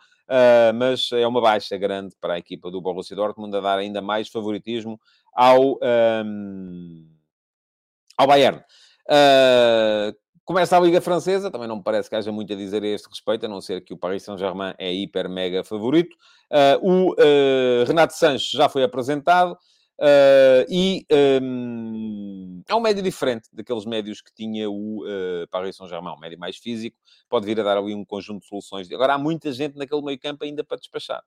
[0.74, 4.28] mas é uma baixa grande para a equipa do Borussia Dortmund a dar ainda mais
[4.28, 5.00] favoritismo
[5.34, 5.78] ao,
[6.24, 7.08] um,
[8.16, 8.62] ao Bayern.
[9.08, 12.86] Uh, Começa a Liga Francesa, também não me parece que haja muito a dizer a
[12.86, 16.16] este respeito, a não ser que o Paris Saint-Germain é hiper mega favorito.
[16.50, 21.06] Uh, o uh, Renato Sanches já foi apresentado uh, e
[21.40, 25.04] um, é um médio diferente daqueles médios que tinha o
[25.48, 28.90] Paris Saint-Germain, um médio mais físico, pode vir a dar ali um conjunto de soluções.
[28.90, 31.22] Agora há muita gente naquele meio campo ainda para despachar.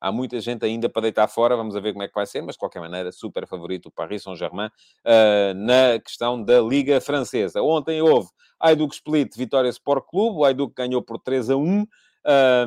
[0.00, 2.54] Há muita gente ainda para deitar fora, vamos ver como é que vai ser, mas
[2.54, 7.60] de qualquer maneira, super favorito o Paris Saint-Germain uh, na questão da Liga Francesa.
[7.62, 8.28] Ontem houve
[8.60, 11.86] Ayduk Split, Vitória Sport Clube, o Ayduk ganhou por 3 a 1,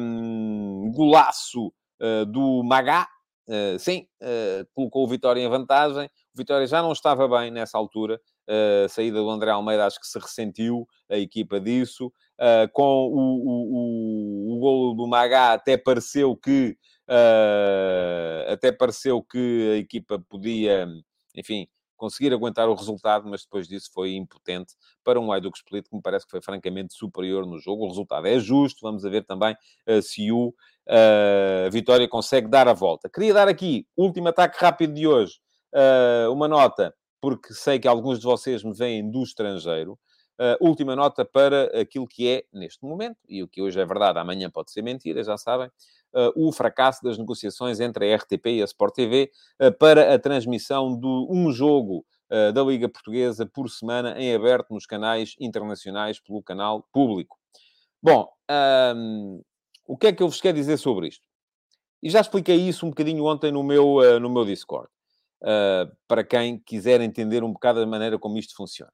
[0.01, 1.67] um, golaço
[2.01, 3.07] uh, do Magá,
[3.47, 4.05] uh, sim,
[4.73, 6.09] colocou o Vitória em vantagem.
[6.33, 8.19] O Vitória já não estava bem nessa altura.
[8.85, 12.11] a saída do André Almeida acho que se ressentiu a equipa disso.
[12.73, 16.77] com o, o, o, o golo do Magá até pareceu que
[18.47, 20.87] até pareceu que a equipa podia,
[21.35, 21.67] enfim,
[22.01, 26.01] conseguir aguentar o resultado, mas depois disso foi impotente para um Ayduk Split que me
[26.01, 27.85] parece que foi francamente superior no jogo.
[27.85, 29.55] O resultado é justo, vamos ver também
[29.87, 33.07] uh, se o uh, Vitória consegue dar a volta.
[33.07, 35.35] Queria dar aqui, último ataque rápido de hoje,
[35.75, 39.97] uh, uma nota, porque sei que alguns de vocês me vêm do estrangeiro.
[40.41, 44.17] Uh, última nota para aquilo que é neste momento, e o que hoje é verdade,
[44.17, 48.61] amanhã pode ser mentira, já sabem, uh, o fracasso das negociações entre a RTP e
[48.63, 52.03] a Sport TV uh, para a transmissão de um jogo
[52.53, 57.37] da Liga Portuguesa por semana em aberto nos canais internacionais pelo canal público.
[58.01, 58.31] Bom,
[58.95, 59.41] um,
[59.85, 61.25] o que é que eu vos quero dizer sobre isto?
[62.01, 64.87] E já expliquei isso um bocadinho ontem no meu, no meu Discord,
[66.07, 68.93] para quem quiser entender um bocado a maneira como isto funciona.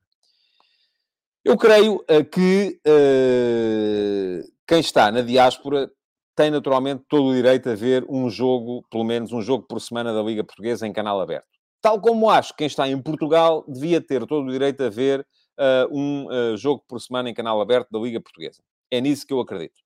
[1.47, 5.89] Eu creio uh, que uh, quem está na diáspora
[6.35, 10.13] tem naturalmente todo o direito a ver um jogo, pelo menos um jogo por semana
[10.13, 11.47] da Liga Portuguesa em canal aberto.
[11.81, 15.25] Tal como acho que quem está em Portugal devia ter todo o direito a ver
[15.57, 18.61] uh, um jogo por semana em canal aberto da Liga Portuguesa.
[18.91, 19.79] É nisso que eu acredito.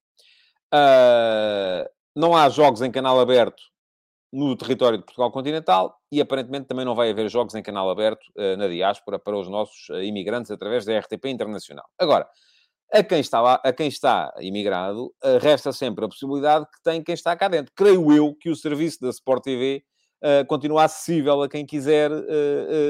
[2.16, 3.71] não há jogos em canal aberto
[4.32, 8.24] no território de Portugal continental e aparentemente também não vai haver jogos em canal aberto
[8.38, 11.86] uh, na diáspora para os nossos uh, imigrantes através da RTP Internacional.
[12.00, 12.28] Agora,
[12.94, 17.04] a quem está, lá, a quem está imigrado, uh, resta sempre a possibilidade que tem
[17.04, 17.74] quem está cá dentro.
[17.76, 19.84] Creio eu que o serviço da Sport TV
[20.48, 22.12] continua acessível a quem quiser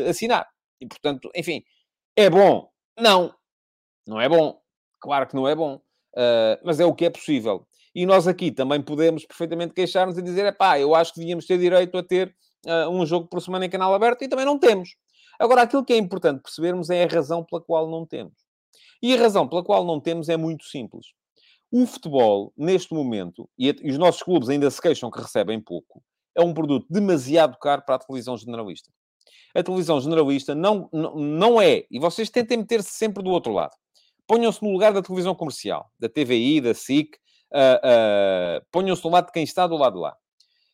[0.06, 0.46] assinar.
[0.82, 1.64] E, portanto, enfim,
[2.14, 2.70] é bom?
[3.00, 3.34] Não.
[4.06, 4.60] Não é bom.
[5.00, 5.80] Claro que não é bom.
[6.62, 7.66] mas é o que é possível.
[7.94, 11.58] E nós aqui também podemos perfeitamente queixar-nos e dizer, pá, eu acho que devíamos ter
[11.58, 14.96] direito a ter uh, um jogo por semana em canal aberto e também não temos.
[15.40, 18.34] Agora, aquilo que é importante percebermos é a razão pela qual não temos.
[19.02, 21.08] E a razão pela qual não temos é muito simples.
[21.72, 26.04] O futebol, neste momento, e, os nossos clubes ainda se queixam que recebem pouco,
[26.36, 28.90] é um produto demasiado caro para a televisão generalista.
[29.56, 33.76] A televisão generalista não, não, não é, e vocês tentem meter-se sempre do outro lado.
[34.28, 37.18] Ponham-se no lugar da televisão comercial, da TVI, da SIC,
[37.54, 40.16] uh, ponham-se do lado de quem está do lado de lá.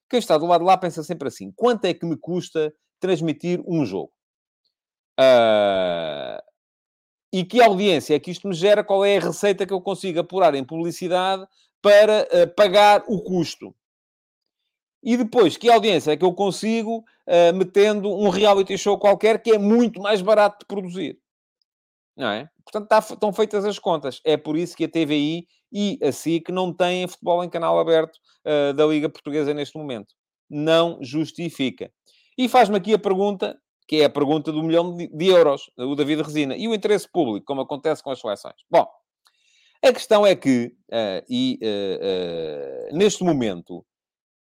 [0.10, 3.62] Quem está do lado de lá pensa sempre assim: quanto é que me custa transmitir
[3.68, 4.12] um jogo?
[5.20, 6.42] Uh,
[7.34, 8.84] e que audiência é que isto me gera?
[8.84, 11.46] Qual é a receita que eu consigo apurar em publicidade
[11.82, 13.76] para uh, pagar o custo?
[15.04, 19.52] E depois, que audiência é que eu consigo uh, metendo um reality show qualquer que
[19.52, 21.20] é muito mais barato de produzir?
[22.18, 22.50] Não é?
[22.64, 24.20] Portanto, tá, estão feitas as contas.
[24.26, 28.18] É por isso que a TVI e a SIC não têm futebol em canal aberto
[28.46, 30.16] uh, da Liga Portuguesa neste momento.
[30.50, 31.92] Não justifica.
[32.38, 36.24] E faz-me aqui a pergunta, que é a pergunta do milhão de, euros, o David
[36.24, 36.56] Resina.
[36.58, 38.56] E o interesse público, como acontece com as seleções?
[38.70, 38.88] Bom,
[39.84, 43.86] a questão é que, uh, e uh, neste momento,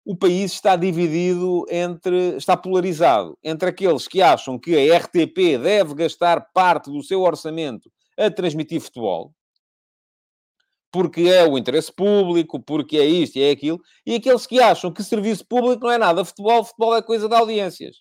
[0.06, 5.96] o país está dividido entre, está polarizado entre aqueles que acham que a RTP deve
[5.96, 9.34] gastar parte do seu orçamento a transmitir futebol,
[10.92, 14.94] porque é o interesse público, porque é isto e é aquilo, e aqueles que acham
[14.94, 17.98] que serviço público não é nada futebol, futebol é coisa de audiências.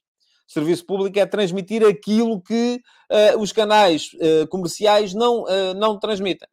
[0.46, 6.46] Serviço público é transmitir aquilo que uh, os canais uh, comerciais não, uh, não transmitem.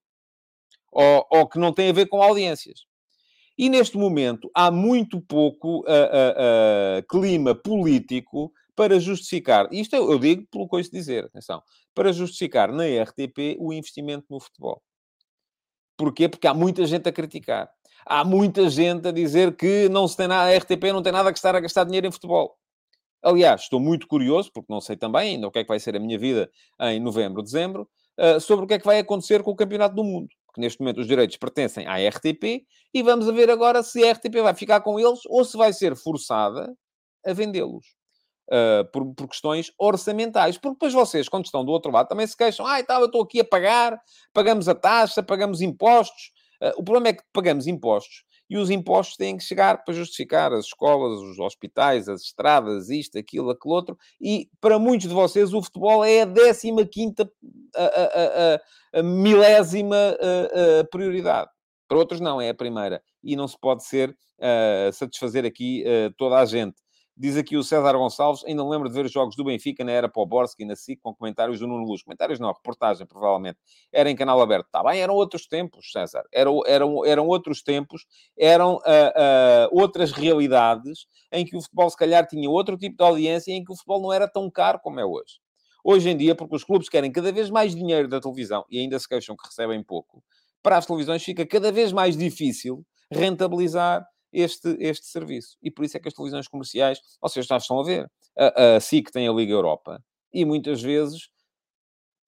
[0.89, 2.85] Ou, ou, que não tem a ver com audiências.
[3.61, 5.85] E neste momento há muito pouco
[7.07, 11.61] clima político para justificar, isto eu, digo pelo que ouço dizer, atenção,
[11.93, 14.81] para justificar na RTP o investimento no futebol.
[15.95, 16.27] Porquê?
[16.27, 17.69] Porque há muita gente a criticar.
[18.03, 21.31] Há muita gente a dizer que não se tem nada, a RTP não tem nada
[21.31, 22.57] que estar a gastar dinheiro em futebol.
[23.21, 25.95] Aliás, estou muito curioso, porque não sei também ainda o que é que vai ser
[25.95, 29.51] a minha vida em novembro, dezembro, uh, sobre o que é que vai acontecer com
[29.51, 30.29] o Campeonato do Mundo.
[30.51, 34.41] Porque neste momento os direitos pertencem à RTP e vamos ver agora se a RTP
[34.43, 36.75] vai ficar com eles ou se vai ser forçada
[37.25, 37.85] a vendê-los
[38.49, 40.57] uh, por, por, questões orçamentais.
[40.57, 42.67] Porque depois vocês, quando estão do outro lado, também se queixam.
[42.67, 43.97] Ah, tal, eu estou aqui a pagar,
[44.33, 46.31] pagamos a taxa, pagamos impostos.
[46.61, 50.51] Uh, o problema é que pagamos impostos e os impostos têm que chegar para justificar
[50.51, 53.97] as escolas, os hospitais, as estradas, isto, aquilo, aquilo outro.
[54.19, 57.31] E para muitos de vocês o futebol é a 15 quinta,
[57.75, 58.59] a,
[58.95, 60.17] a, a, milésima
[60.91, 61.49] prioridade.
[61.87, 63.01] Para outros não, é a primeira.
[63.23, 66.77] E não se pode ser uh, satisfazer aqui uh, toda a gente
[67.21, 70.07] Diz aqui o César Gonçalves, ainda lembro de ver os jogos do Benfica na era
[70.07, 72.01] Poborski e na SIC com comentários do Nuno Luz.
[72.01, 73.59] Comentários não, reportagem, provavelmente.
[73.91, 74.67] Era em canal aberto.
[74.67, 76.23] Está bem, eram outros tempos, César.
[76.33, 78.05] Eram, eram, eram outros tempos,
[78.37, 83.03] eram uh, uh, outras realidades em que o futebol, se calhar, tinha outro tipo de
[83.03, 85.40] audiência e em que o futebol não era tão caro como é hoje.
[85.83, 88.99] Hoje em dia, porque os clubes querem cada vez mais dinheiro da televisão e ainda
[88.99, 90.23] se queixam que recebem pouco,
[90.61, 95.57] para as televisões fica cada vez mais difícil rentabilizar este, este serviço.
[95.61, 98.79] E por isso é que as televisões comerciais, vocês já estão a ver, a, a
[98.79, 100.01] SIC tem a Liga Europa
[100.33, 101.29] e muitas vezes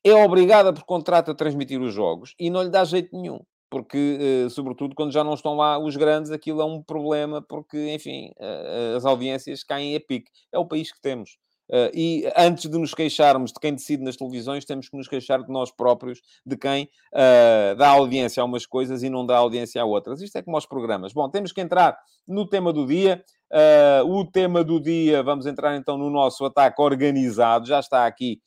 [0.03, 3.39] é obrigada por contrato a transmitir os jogos e não lhe dá jeito nenhum.
[3.69, 7.91] Porque, eh, sobretudo, quando já não estão lá os grandes, aquilo é um problema, porque,
[7.91, 10.29] enfim, eh, as audiências caem a pique.
[10.51, 11.37] É o país que temos.
[11.69, 15.41] Uh, e antes de nos queixarmos de quem decide nas televisões, temos que nos queixar
[15.43, 19.81] de nós próprios, de quem uh, dá audiência a umas coisas e não dá audiência
[19.81, 20.21] a outras.
[20.21, 21.13] Isto é como aos programas.
[21.13, 21.97] Bom, temos que entrar
[22.27, 23.23] no tema do dia.
[23.51, 27.65] Uh, o tema do dia, vamos entrar então no nosso ataque organizado.
[27.67, 28.41] Já está aqui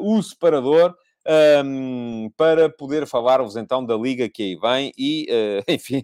[0.00, 0.94] o separador.
[1.64, 5.28] Um, para poder falar-vos então da liga que aí vem e,
[5.68, 6.02] enfim,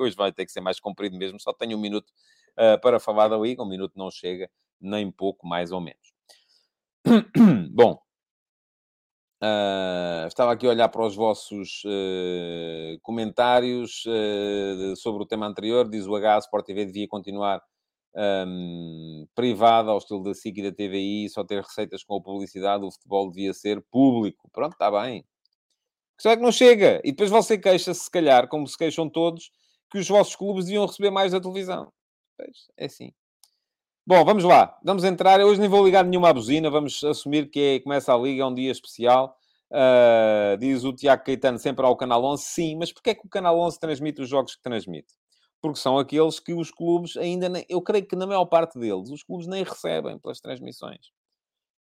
[0.00, 2.10] hoje vai ter que ser mais comprido mesmo, só tenho um minuto
[2.80, 4.48] para falar da liga, um minuto não chega,
[4.80, 6.12] nem pouco mais ou menos.
[7.72, 8.00] Bom,
[9.42, 15.88] uh, estava aqui a olhar para os vossos uh, comentários uh, sobre o tema anterior.
[15.88, 17.62] Diz o H, Sport TV devia continuar
[18.16, 22.84] um, privada ao estilo da SIC e da TVI, só ter receitas com a publicidade,
[22.84, 24.48] o futebol devia ser público.
[24.50, 25.20] Pronto, está bem.
[25.20, 27.00] A questão é que não chega.
[27.04, 29.50] E depois você queixa-se, se calhar, como se queixam todos,
[29.90, 31.92] que os vossos clubes deviam receber mais da televisão.
[32.38, 33.12] Pois, é assim.
[34.08, 34.78] Bom, vamos lá.
[34.84, 35.40] Vamos entrar.
[35.40, 36.70] Eu hoje nem vou ligar nenhuma buzina.
[36.70, 39.36] Vamos assumir que é, começa a liga, é um dia especial.
[39.68, 42.40] Uh, diz o Tiago Caetano sempre ao Canal 11.
[42.44, 45.12] Sim, mas porquê é que o Canal 11 transmite os jogos que transmite?
[45.60, 47.48] Porque são aqueles que os clubes ainda...
[47.48, 51.10] Nem, eu creio que na maior parte deles, os clubes nem recebem pelas transmissões.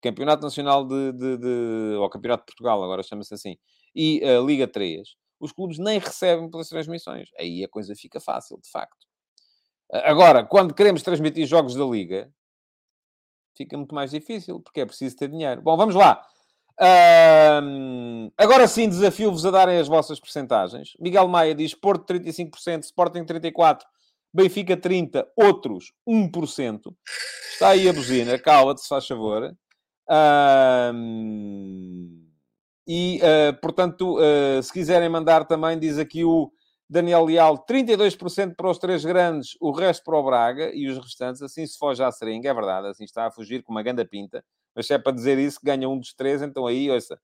[0.01, 1.11] Campeonato Nacional de...
[1.11, 3.57] de, de ou Campeonato de Portugal, agora chama-se assim.
[3.93, 5.09] E uh, Liga 3.
[5.41, 7.27] Os clubes nem recebem pelas transmissões.
[7.37, 9.12] Aí a coisa fica fácil, de facto.
[9.93, 12.31] Agora, quando queremos transmitir jogos da Liga,
[13.55, 15.61] fica muito mais difícil, porque é preciso ter dinheiro.
[15.61, 16.25] Bom, vamos lá.
[17.61, 20.93] Um, agora sim, desafio-vos a darem as vossas percentagens.
[20.99, 23.81] Miguel Maia diz Porto 35%, Sporting 34%,
[24.33, 26.95] Benfica 30%, outros 1%.
[27.51, 29.55] Está aí a buzina, cala-te, se faz favor.
[30.95, 32.27] Um,
[32.87, 36.51] e, uh, portanto, uh, se quiserem mandar também, diz aqui o
[36.89, 41.41] Daniel Leal, 32% para os três grandes, o resto para o Braga e os restantes,
[41.41, 44.43] assim se foge à seringa, é verdade, assim está a fugir com uma ganda pinta,
[44.75, 47.17] mas se é para dizer isso, ganha um dos três, então aí, ouça,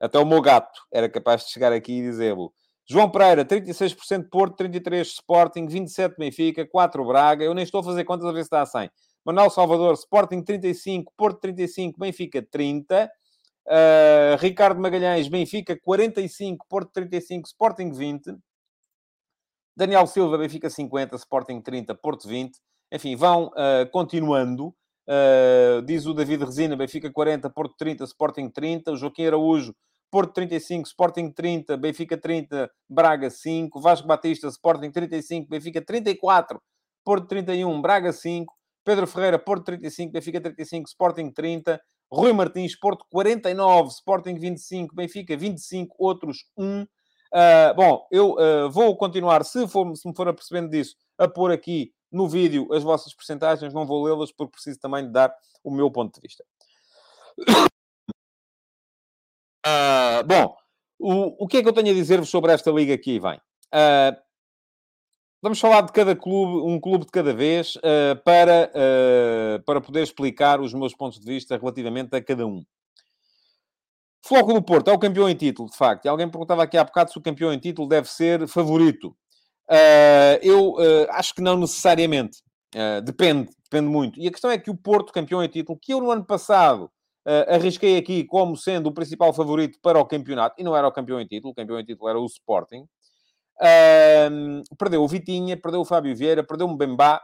[0.00, 2.52] até o meu gato era capaz de chegar aqui e dizê-lo.
[2.84, 8.04] João Pereira, 36% Porto, 33% Sporting, 27% Benfica, 4% Braga, eu nem estou a fazer
[8.04, 8.90] contas a ver se está a 100.
[9.24, 13.08] Manuel Salvador, Sporting 35%, Porto 35%, Benfica 30%.
[13.64, 18.36] Uh, Ricardo Magalhães, Benfica 45%, Porto 35%, Sporting 20%.
[19.76, 22.58] Daniel Silva, Benfica 50, Sporting 30, Porto 20.
[22.92, 24.74] Enfim, vão uh, continuando.
[25.08, 28.92] Uh, diz o David Resina, Benfica 40, Porto 30, Sporting 30.
[28.92, 29.74] O Joaquim Araújo,
[30.10, 33.80] Porto 35, Sporting 30, Benfica 30, Braga 5.
[33.80, 36.60] Vasco Batista, Sporting 35, Benfica 34,
[37.04, 38.52] Porto 31, Braga 5.
[38.84, 41.80] Pedro Ferreira, Porto 35, Benfica 35, Sporting 30.
[42.12, 46.86] Rui Martins, Porto 49, Sporting 25, Benfica 25, outros 1.
[47.32, 51.50] Uh, bom, eu uh, vou continuar, se, for, se me for apercebendo disso, a pôr
[51.50, 55.70] aqui no vídeo as vossas percentagens, não vou lê-las porque preciso também de dar o
[55.70, 56.44] meu ponto de vista.
[59.66, 60.54] Uh, bom,
[60.98, 63.40] o, o que é que eu tenho a dizer-vos sobre esta liga aqui, vem?
[65.40, 67.76] Vamos falar de cada clube, um clube de cada vez,
[68.24, 68.70] para,
[69.66, 72.64] para poder explicar os meus pontos de vista relativamente a cada um.
[74.24, 76.04] Floco do Porto é o campeão em título, de facto.
[76.04, 79.16] E alguém perguntava aqui há bocado se o campeão em título deve ser favorito.
[79.68, 82.38] Uh, eu uh, acho que não necessariamente.
[82.74, 84.20] Uh, depende, depende muito.
[84.20, 86.90] E a questão é que o Porto, campeão em título, que eu no ano passado
[87.46, 91.20] arrisquei aqui como sendo o principal favorito para o campeonato, e não era o campeão
[91.20, 92.84] em título, o campeão em título era o Sporting,
[94.76, 97.20] perdeu o Vitinha, perdeu o Fábio Vieira, perdeu o Mbemba,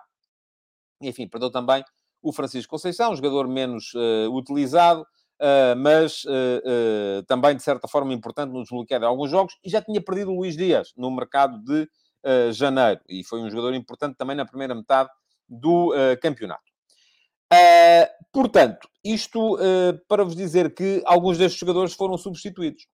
[1.03, 1.83] enfim, perdeu também
[2.23, 3.93] o Francisco Conceição, um jogador menos
[4.31, 5.05] utilizado,
[5.41, 9.71] Uh, mas uh, uh, também, de certa forma, importante no desbloqueio de alguns jogos, e
[9.71, 11.89] já tinha perdido o Luís Dias no mercado de
[12.53, 15.09] janeiro, e foi um jogador importante também na primeira metade
[15.49, 16.61] do campeonato.
[18.31, 19.57] portanto, isto
[20.07, 22.87] para vos dizer que alguns destes jogadores foram substituídos.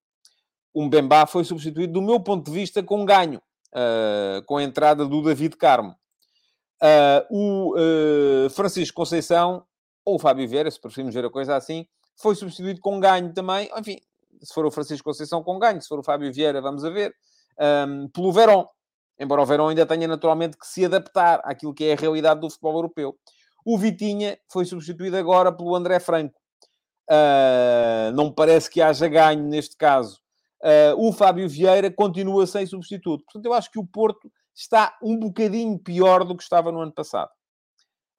[0.73, 3.43] Um Bembá foi substituído, do meu ponto de vista, com ganho,
[4.47, 5.97] com a entrada do David Carmo.
[7.29, 7.75] o
[8.51, 9.65] Francisco Conceição,
[10.05, 13.71] ou o Fábio Vieira, se preferimos ver a coisa assim, foi substituído com ganho também.
[13.77, 13.99] Enfim,
[14.43, 17.15] se for o Francisco Conceição com ganho, se for o Fábio Vieira, vamos a ver,
[17.89, 18.67] um, pelo Verón.
[19.19, 22.51] Embora o Verón ainda tenha naturalmente que se adaptar àquilo que é a realidade do
[22.51, 23.17] futebol europeu.
[23.65, 26.39] O Vitinha foi substituído agora pelo André Franco.
[27.09, 30.21] Uh, não parece que haja ganho neste caso.
[30.63, 33.25] Uh, o Fábio Vieira continua sem substituto.
[33.25, 36.93] Portanto, eu acho que o Porto está um bocadinho pior do que estava no ano
[36.93, 37.31] passado.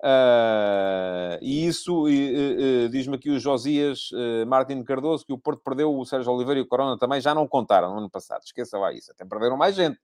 [0.04, 4.10] Uh, e isso, uh, uh, diz-me aqui o Josias
[4.48, 7.48] Martin Cardoso, que o Porto perdeu o Sérgio Oliveira e o Corona também já não
[7.48, 8.42] contaram no ano passado.
[8.44, 9.12] Esqueça lá isso.
[9.12, 10.00] Até perderam mais gente.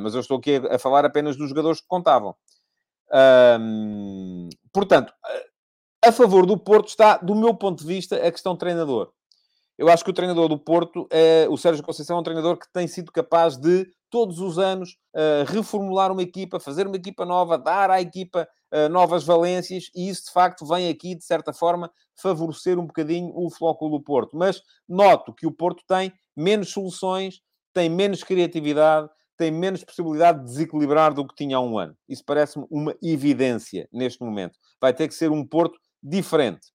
[0.00, 2.34] mas eu estou aqui a, a, falar apenas dos jogadores que contavam.
[4.72, 5.12] portanto,
[6.04, 9.12] a favor do Porto está, do meu ponto de vista, a questão treinador.
[9.76, 12.72] Eu acho que o treinador do Porto, é, o Sérgio Conceição, é um treinador que
[12.72, 17.58] tem sido capaz de, todos os anos, uh, reformular uma equipa, fazer uma equipa nova,
[17.58, 21.90] dar à equipa uh, novas valências, e isso, de facto, vem aqui, de certa forma,
[22.22, 24.36] favorecer um bocadinho o Flóculo do Porto.
[24.36, 27.40] Mas noto que o Porto tem menos soluções,
[27.72, 31.96] tem menos criatividade, tem menos possibilidade de desequilibrar do que tinha há um ano.
[32.08, 34.56] Isso parece-me uma evidência neste momento.
[34.80, 36.68] Vai ter que ser um Porto diferente.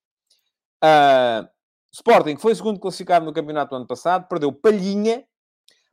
[0.84, 1.48] Uh,
[1.92, 5.26] Sporting foi segundo classificado no campeonato do ano passado, perdeu Palhinha,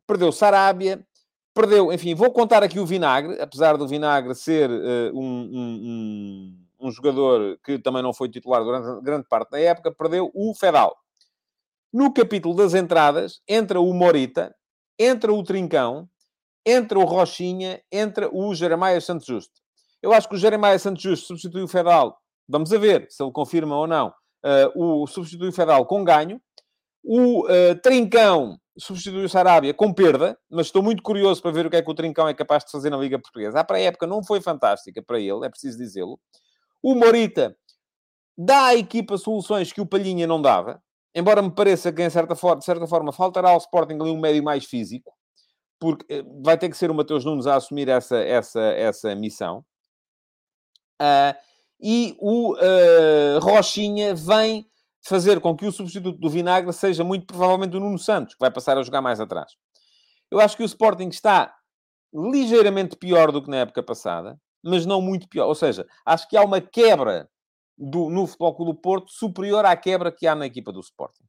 [0.07, 1.05] perdeu Sarabia,
[1.55, 6.91] perdeu, enfim, vou contar aqui o Vinagre, apesar do Vinagre ser uh, um, um, um,
[6.91, 10.95] jogador que também não foi titular durante grande parte da época, perdeu o Fedal.
[11.93, 14.55] No capítulo das entradas, entra o Morita,
[14.99, 16.07] entra o Trincão,
[16.65, 19.63] entra o Rochinha, entra o Jeremias Santos Justo.
[20.03, 22.19] Eu acho que o Jeremias Santos Justo substitui o Fedal.
[22.47, 24.13] Vamos a ver se ele confirma ou não
[24.45, 26.41] uh, o substitui o Fedal com ganho.
[27.03, 31.71] O uh, Trincão substitui o Sarabia com perda, mas estou muito curioso para ver o
[31.71, 33.61] que é que o Trincão é capaz de fazer na Liga Portuguesa.
[33.61, 36.21] A pré-época não foi fantástica para ele, é preciso dizê-lo.
[36.83, 37.57] O Morita
[38.37, 40.83] dá à equipa soluções que o Palhinha não dava,
[41.15, 44.21] embora me pareça que, em certa forma, de certa forma, faltará ao Sporting ali um
[44.21, 45.13] médio mais físico,
[45.81, 49.65] porque eh, vai ter que ser o Mateus Nunes a assumir essa, essa, essa missão.
[51.01, 51.35] Uh,
[51.81, 54.67] e o uh, Rochinha vem
[55.07, 58.51] fazer com que o substituto do Vinagre seja muito provavelmente o Nuno Santos, que vai
[58.51, 59.53] passar a jogar mais atrás.
[60.31, 61.55] Eu acho que o Sporting está
[62.13, 65.47] ligeiramente pior do que na época passada, mas não muito pior.
[65.47, 67.29] Ou seja, acho que há uma quebra
[67.79, 71.25] do, no Futebol Clube do Porto superior à quebra que há na equipa do Sporting.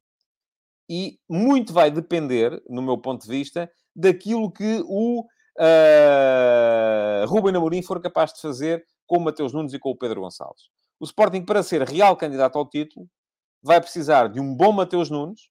[0.90, 7.82] E muito vai depender, no meu ponto de vista, daquilo que o uh, Ruben Amorim
[7.82, 10.64] for capaz de fazer com o Mateus Nunes e com o Pedro Gonçalves.
[11.00, 13.08] O Sporting, para ser real candidato ao título,
[13.62, 15.48] vai precisar de um bom Mateus Nunes.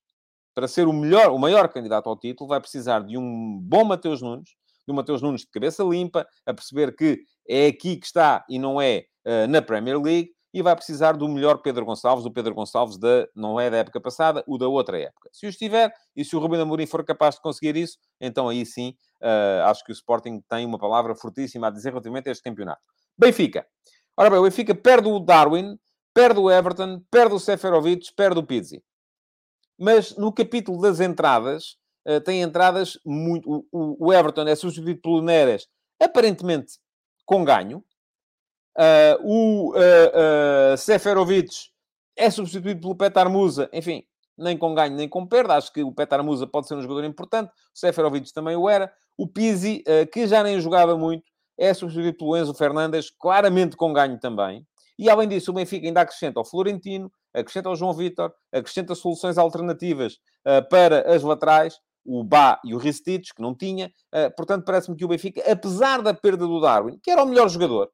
[0.53, 4.21] Para ser o melhor, o maior candidato ao título, vai precisar de um bom Mateus
[4.21, 4.51] Nunes,
[4.87, 8.57] de um Mateus Nunes de cabeça limpa, a perceber que é aqui que está e
[8.57, 12.55] não é uh, na Premier League, e vai precisar do melhor Pedro Gonçalves, o Pedro
[12.55, 15.29] Gonçalves da, não é da época passada, o da outra época.
[15.31, 18.65] Se o estiver, e se o Rubem Amorim for capaz de conseguir isso, então aí
[18.65, 22.43] sim, uh, acho que o Sporting tem uma palavra fortíssima a dizer relativamente a este
[22.43, 22.81] campeonato.
[23.17, 23.65] Benfica.
[24.15, 25.77] Ora bem, o Benfica perde o Darwin,
[26.13, 28.83] perde o Everton, perde o Seferovic, perde o Pizzi.
[29.77, 33.65] Mas no capítulo das entradas, uh, tem entradas muito...
[33.71, 35.67] O, o, Everton é substituído pelo Neres,
[36.01, 36.79] aparentemente
[37.25, 37.83] com ganho.
[38.75, 41.51] Uh, o uh, Seferovic
[42.15, 44.03] é substituído pelo Petar Musa, enfim,
[44.37, 45.55] nem com ganho nem com perda.
[45.55, 47.49] Acho que o Petar Musa pode ser um jogador importante.
[47.49, 48.91] O Seferovic também o era.
[49.15, 51.23] O Pizzi, que já nem jogava muito,
[51.57, 54.65] é substituído pelo Enzo Fernandes, claramente com ganho também.
[54.99, 59.37] E além disso, o Benfica ainda acrescenta ao Florentino, acrescenta ao João Vitor, acrescenta soluções
[59.37, 60.13] alternativas
[60.45, 63.91] uh, para as laterais, o Bá e o Ristich, que não tinha.
[64.13, 67.47] Uh, portanto, parece-me que o Benfica, apesar da perda do Darwin, que era o melhor
[67.49, 67.91] jogador,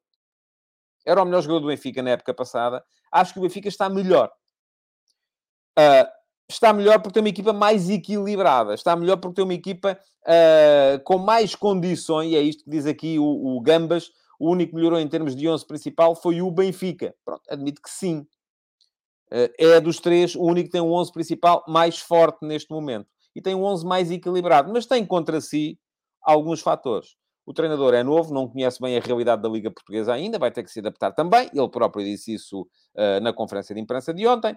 [1.06, 4.32] era o melhor jogador do Benfica na época passada, acho que o Benfica está melhor.
[5.78, 9.98] Uh, está melhor porque tem uma equipa mais equilibrada, está melhor porque tem uma equipa
[10.24, 14.72] uh, com mais condições, e é isto que diz aqui o, o, Gambas, o único
[14.72, 17.16] que melhorou em termos de 11 principal foi o Benfica.
[17.24, 18.26] Pronto, admito que sim.
[19.32, 23.08] Uh, é dos três o único que tem um 11 principal mais forte neste momento.
[23.36, 25.80] E tem um 11 mais equilibrado, mas tem contra si
[26.22, 27.16] alguns fatores.
[27.46, 30.64] O treinador é novo, não conhece bem a realidade da Liga Portuguesa ainda, vai ter
[30.64, 31.50] que se adaptar também.
[31.54, 34.56] Ele próprio disse isso uh, na conferência de imprensa de ontem.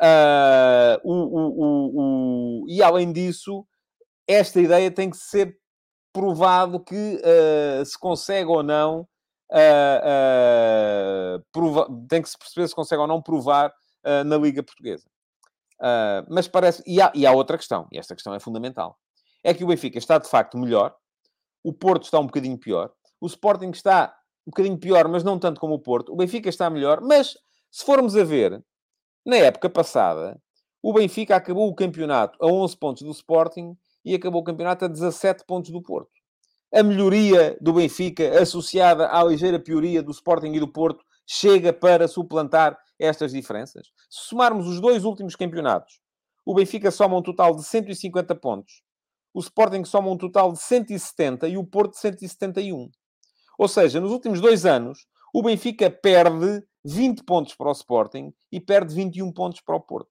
[0.00, 3.66] Uh, o, o, o, e além disso,
[4.28, 5.58] esta ideia tem que ser
[6.12, 9.00] provado que uh, se consegue ou não
[9.50, 13.72] uh, prova tem que se perceber se consegue ou não provar
[14.24, 15.04] na Liga Portuguesa.
[16.30, 16.82] mas parece.
[16.86, 18.96] E há, e há outra questão, e esta questão é fundamental.
[19.44, 20.94] É que o Benfica está de facto melhor,
[21.62, 22.90] o Porto está um bocadinho pior,
[23.20, 26.10] o Sporting está um bocadinho pior, mas não tanto como o Porto.
[26.10, 27.36] O Benfica está melhor, mas
[27.70, 28.64] se formos a ver,
[29.28, 30.40] na época passada,
[30.82, 34.88] o Benfica acabou o campeonato a 11 pontos do Sporting e acabou o campeonato a
[34.88, 36.10] 17 pontos do Porto.
[36.74, 42.08] A melhoria do Benfica, associada à ligeira pioria do Sporting e do Porto, chega para
[42.08, 43.88] suplantar estas diferenças.
[44.08, 46.00] Se somarmos os dois últimos campeonatos,
[46.42, 48.82] o Benfica soma um total de 150 pontos,
[49.34, 52.90] o Sporting soma um total de 170 e o Porto 171.
[53.58, 58.60] Ou seja, nos últimos dois anos, o Benfica perde 20 pontos para o Sporting e
[58.60, 60.10] perde 21 pontos para o Porto.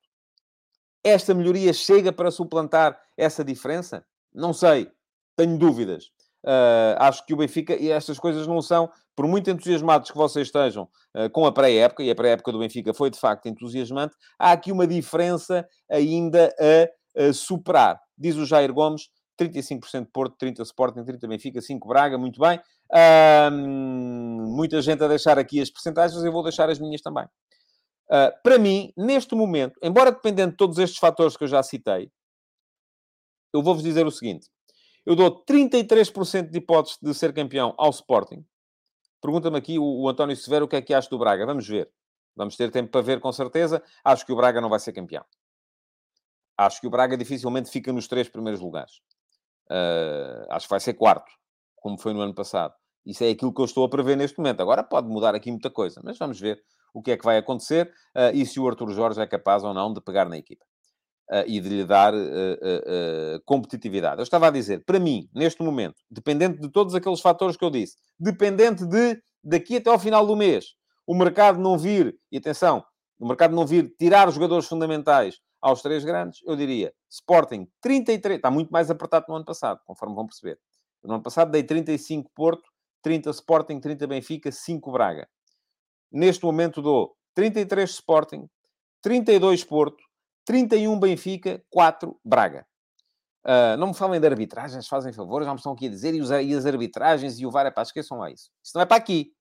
[1.03, 4.05] Esta melhoria chega para suplantar essa diferença?
[4.33, 4.91] Não sei,
[5.35, 6.05] tenho dúvidas.
[6.45, 10.47] Uh, acho que o Benfica, e estas coisas não são, por muito entusiasmados que vocês
[10.47, 14.51] estejam uh, com a pré-época, e a pré-época do Benfica foi de facto entusiasmante, há
[14.51, 17.99] aqui uma diferença ainda a, a superar.
[18.17, 22.59] Diz o Jair Gomes, 35% Porto, 30% Sporting, 30% Benfica, 5% Braga, muito bem.
[23.51, 27.25] Muita gente a deixar aqui as percentagens, eu vou deixar as minhas também.
[28.09, 32.09] Uh, para mim, neste momento, embora dependendo de todos estes fatores que eu já citei,
[33.53, 34.47] eu vou-vos dizer o seguinte.
[35.05, 38.45] Eu dou 33% de hipóteses de ser campeão ao Sporting.
[39.21, 41.45] Pergunta-me aqui o, o, António Severo o que é que acha do Braga.
[41.45, 41.89] Vamos ver.
[42.35, 43.81] Vamos ter tempo para ver, com certeza.
[44.03, 45.25] Acho que o Braga não vai ser campeão.
[46.57, 48.97] Acho que o Braga dificilmente fica nos três primeiros lugares.
[49.69, 51.31] Uh, acho que vai ser quarto,
[51.87, 52.73] como foi no ano passado.
[53.05, 54.59] Isso é aquilo que eu estou a prever neste momento.
[54.59, 56.61] Agora pode mudar aqui muita coisa, mas vamos ver
[56.93, 59.73] o que é que vai acontecer uh, e se o Arthur Jorge é capaz ou
[59.73, 60.65] não de pegar na equipa
[61.31, 64.17] uh, e de lhe dar uh, competitividade.
[64.17, 67.69] Eu estava a dizer, para mim, neste momento, dependente de todos aqueles fatores que eu
[67.69, 70.73] disse, dependente de daqui até ao final do mês,
[71.05, 72.83] o mercado não vir, e atenção,
[73.17, 78.35] o mercado não vir tirar os jogadores fundamentais aos três grandes, eu diria Sporting 33,
[78.35, 80.59] está muito mais apertado no ano passado, conforme vão perceber.
[81.03, 82.69] No ano passado dei 35 Porto,
[83.01, 85.27] 30 Sporting, 30 Benfica, 5 Braga.
[86.11, 88.49] Neste momento dou 33 Sporting,
[89.01, 90.03] 32 Porto,
[90.45, 92.65] 31 Benfica, 4 Braga.
[93.45, 96.19] Uh, não me falem de arbitragens, fazem favor, já me estão aqui a dizer, e,
[96.19, 98.49] os, e as arbitragens e o VAR, é pá, esqueçam lá isso.
[98.61, 99.31] Isso não é para aqui.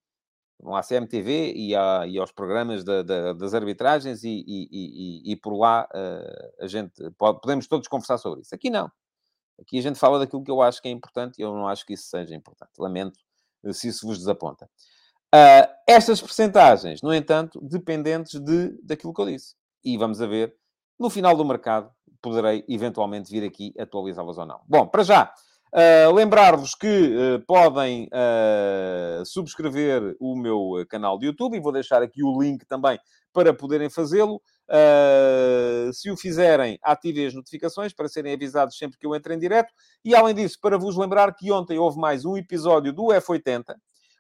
[0.61, 5.37] Vão à CMTV e, à, e aos programas da, da, das arbitragens e, e, e
[5.37, 8.55] por lá uh, a gente pode, podemos todos conversar sobre isso.
[8.55, 8.91] Aqui não.
[9.61, 11.85] Aqui a gente fala daquilo que eu acho que é importante e eu não acho
[11.87, 12.73] que isso seja importante.
[12.79, 13.19] Lamento
[13.73, 14.69] se isso vos desaponta.
[15.35, 19.55] Uh, estas percentagens, no entanto, dependentes de, daquilo que eu disse.
[19.85, 20.55] E vamos a ver,
[20.99, 21.91] no final do mercado,
[22.23, 24.61] poderei eventualmente vir aqui atualizá-las ou não.
[24.69, 25.33] Bom, para já,
[25.73, 28.09] uh, lembrar-vos que uh, podem
[29.25, 32.99] subscrever o meu canal de YouTube e vou deixar aqui o link também
[33.33, 34.41] para poderem fazê-lo.
[35.93, 39.73] se o fizerem, ativem as notificações para serem avisados sempre que eu entre em direto.
[40.05, 43.75] E além disso, para vos lembrar que ontem houve mais um episódio do F80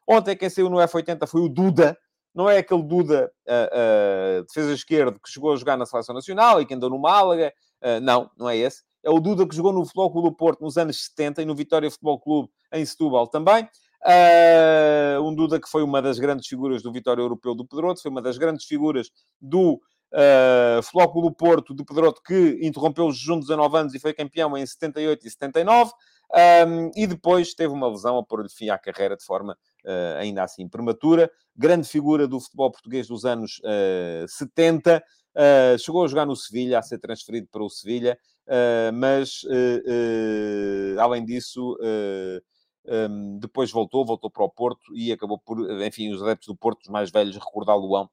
[0.07, 1.99] Ontem quem saiu no F80 foi o Duda,
[2.33, 6.61] não é aquele Duda uh, uh, defesa esquerdo que chegou a jogar na Seleção Nacional
[6.61, 7.53] e que andou no Málaga.
[7.83, 8.85] Uh, não, não é esse.
[9.07, 11.55] É o Duda que jogou no Futebol Clube do Porto nos anos 70 e no
[11.55, 13.63] Vitória Futebol Clube em Setúbal também.
[14.05, 18.11] Uh, um Duda que foi uma das grandes figuras do Vitória Europeu do Pedroto, foi
[18.11, 19.09] uma das grandes figuras
[19.41, 19.75] do
[20.13, 24.01] uh, Futebol Clube do Porto, do Pedroto, que interrompeu o jejum de 19 anos e
[24.01, 25.93] foi campeão em 78 e 79.
[26.67, 30.43] Um, e depois teve uma lesão a pôr-lhe fim à carreira de forma uh, ainda
[30.43, 31.31] assim prematura.
[31.57, 35.01] Grande figura do futebol português dos anos uh, 70.
[35.37, 38.19] Uh, chegou a jogar no Sevilha, a ser transferido para o Sevilha,
[38.95, 39.43] mas
[40.99, 41.77] além disso.
[42.89, 46.83] Um, depois voltou, voltou para o Porto e acabou por, enfim, os adeptos do Porto,
[46.83, 48.09] os mais velhos, recordá-lo-ão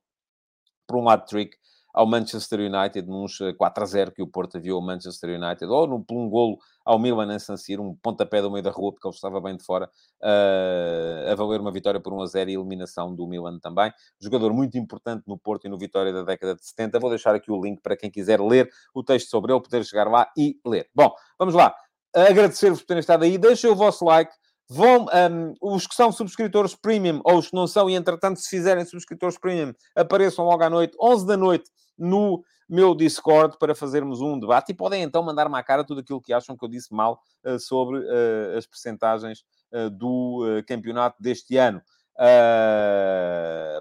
[0.88, 1.56] por um hat-trick
[1.94, 5.86] ao Manchester United, nos 4 a 0 que o Porto viu ao Manchester United, ou
[5.86, 8.92] no, por um golo ao Milan em San Siro, um pontapé do meio da rua,
[8.92, 9.90] porque ele estava bem de fora,
[10.22, 13.94] uh, a valer uma vitória por 1 a 0 e eliminação do Milan também.
[14.20, 17.00] Jogador muito importante no Porto e no Vitória da década de 70.
[17.00, 20.10] Vou deixar aqui o link para quem quiser ler o texto sobre ele, poder chegar
[20.10, 20.90] lá e ler.
[20.96, 21.76] Bom, vamos lá.
[22.16, 23.38] Agradecer-vos por terem estado aí.
[23.38, 24.34] Deixem o vosso like.
[24.70, 28.50] Vão, um, os que são subscritores premium, ou os que não são, e entretanto, se
[28.50, 34.22] fizerem subscritores premium, apareçam logo à noite, 11 da noite, no meu Discord para fazermos
[34.22, 36.94] um debate e podem então mandar-me à cara tudo aquilo que acham que eu disse
[36.94, 41.82] mal uh, sobre uh, as percentagens uh, do campeonato deste ano.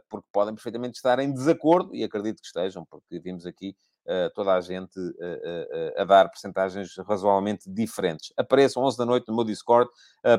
[0.09, 3.75] Porque podem perfeitamente estar em desacordo, e acredito que estejam, porque vimos aqui
[4.35, 4.99] toda a gente
[5.97, 8.33] a dar percentagens razoavelmente diferentes.
[8.37, 9.89] Apareçam 11 da noite no meu Discord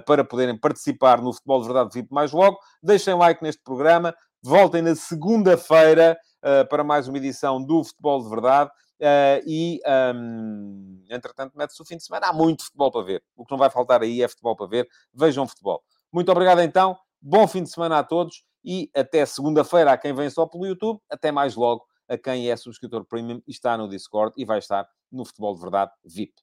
[0.05, 2.57] para poderem participar no Futebol de Verdade VIP mais logo.
[2.81, 4.13] Deixem like neste programa.
[4.45, 8.69] Voltem na segunda-feira uh, para mais uma edição do Futebol de Verdade.
[8.99, 9.79] Uh, e,
[10.13, 12.27] um, entretanto, mete-se o fim de semana.
[12.27, 13.23] Há muito futebol para ver.
[13.37, 14.87] O que não vai faltar aí é futebol para ver.
[15.13, 15.81] Vejam futebol.
[16.11, 16.97] Muito obrigado, então.
[17.26, 20.99] Bom fim de semana a todos e até segunda-feira a quem vem só pelo YouTube.
[21.09, 24.86] Até mais logo a quem é subscritor premium e está no Discord e vai estar
[25.09, 26.34] no Futebol de Verdade VIP.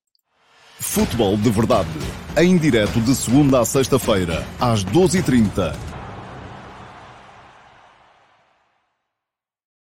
[0.78, 1.90] Futebol de Verdade,
[2.38, 5.99] em direto de segunda a sexta-feira, às 12h30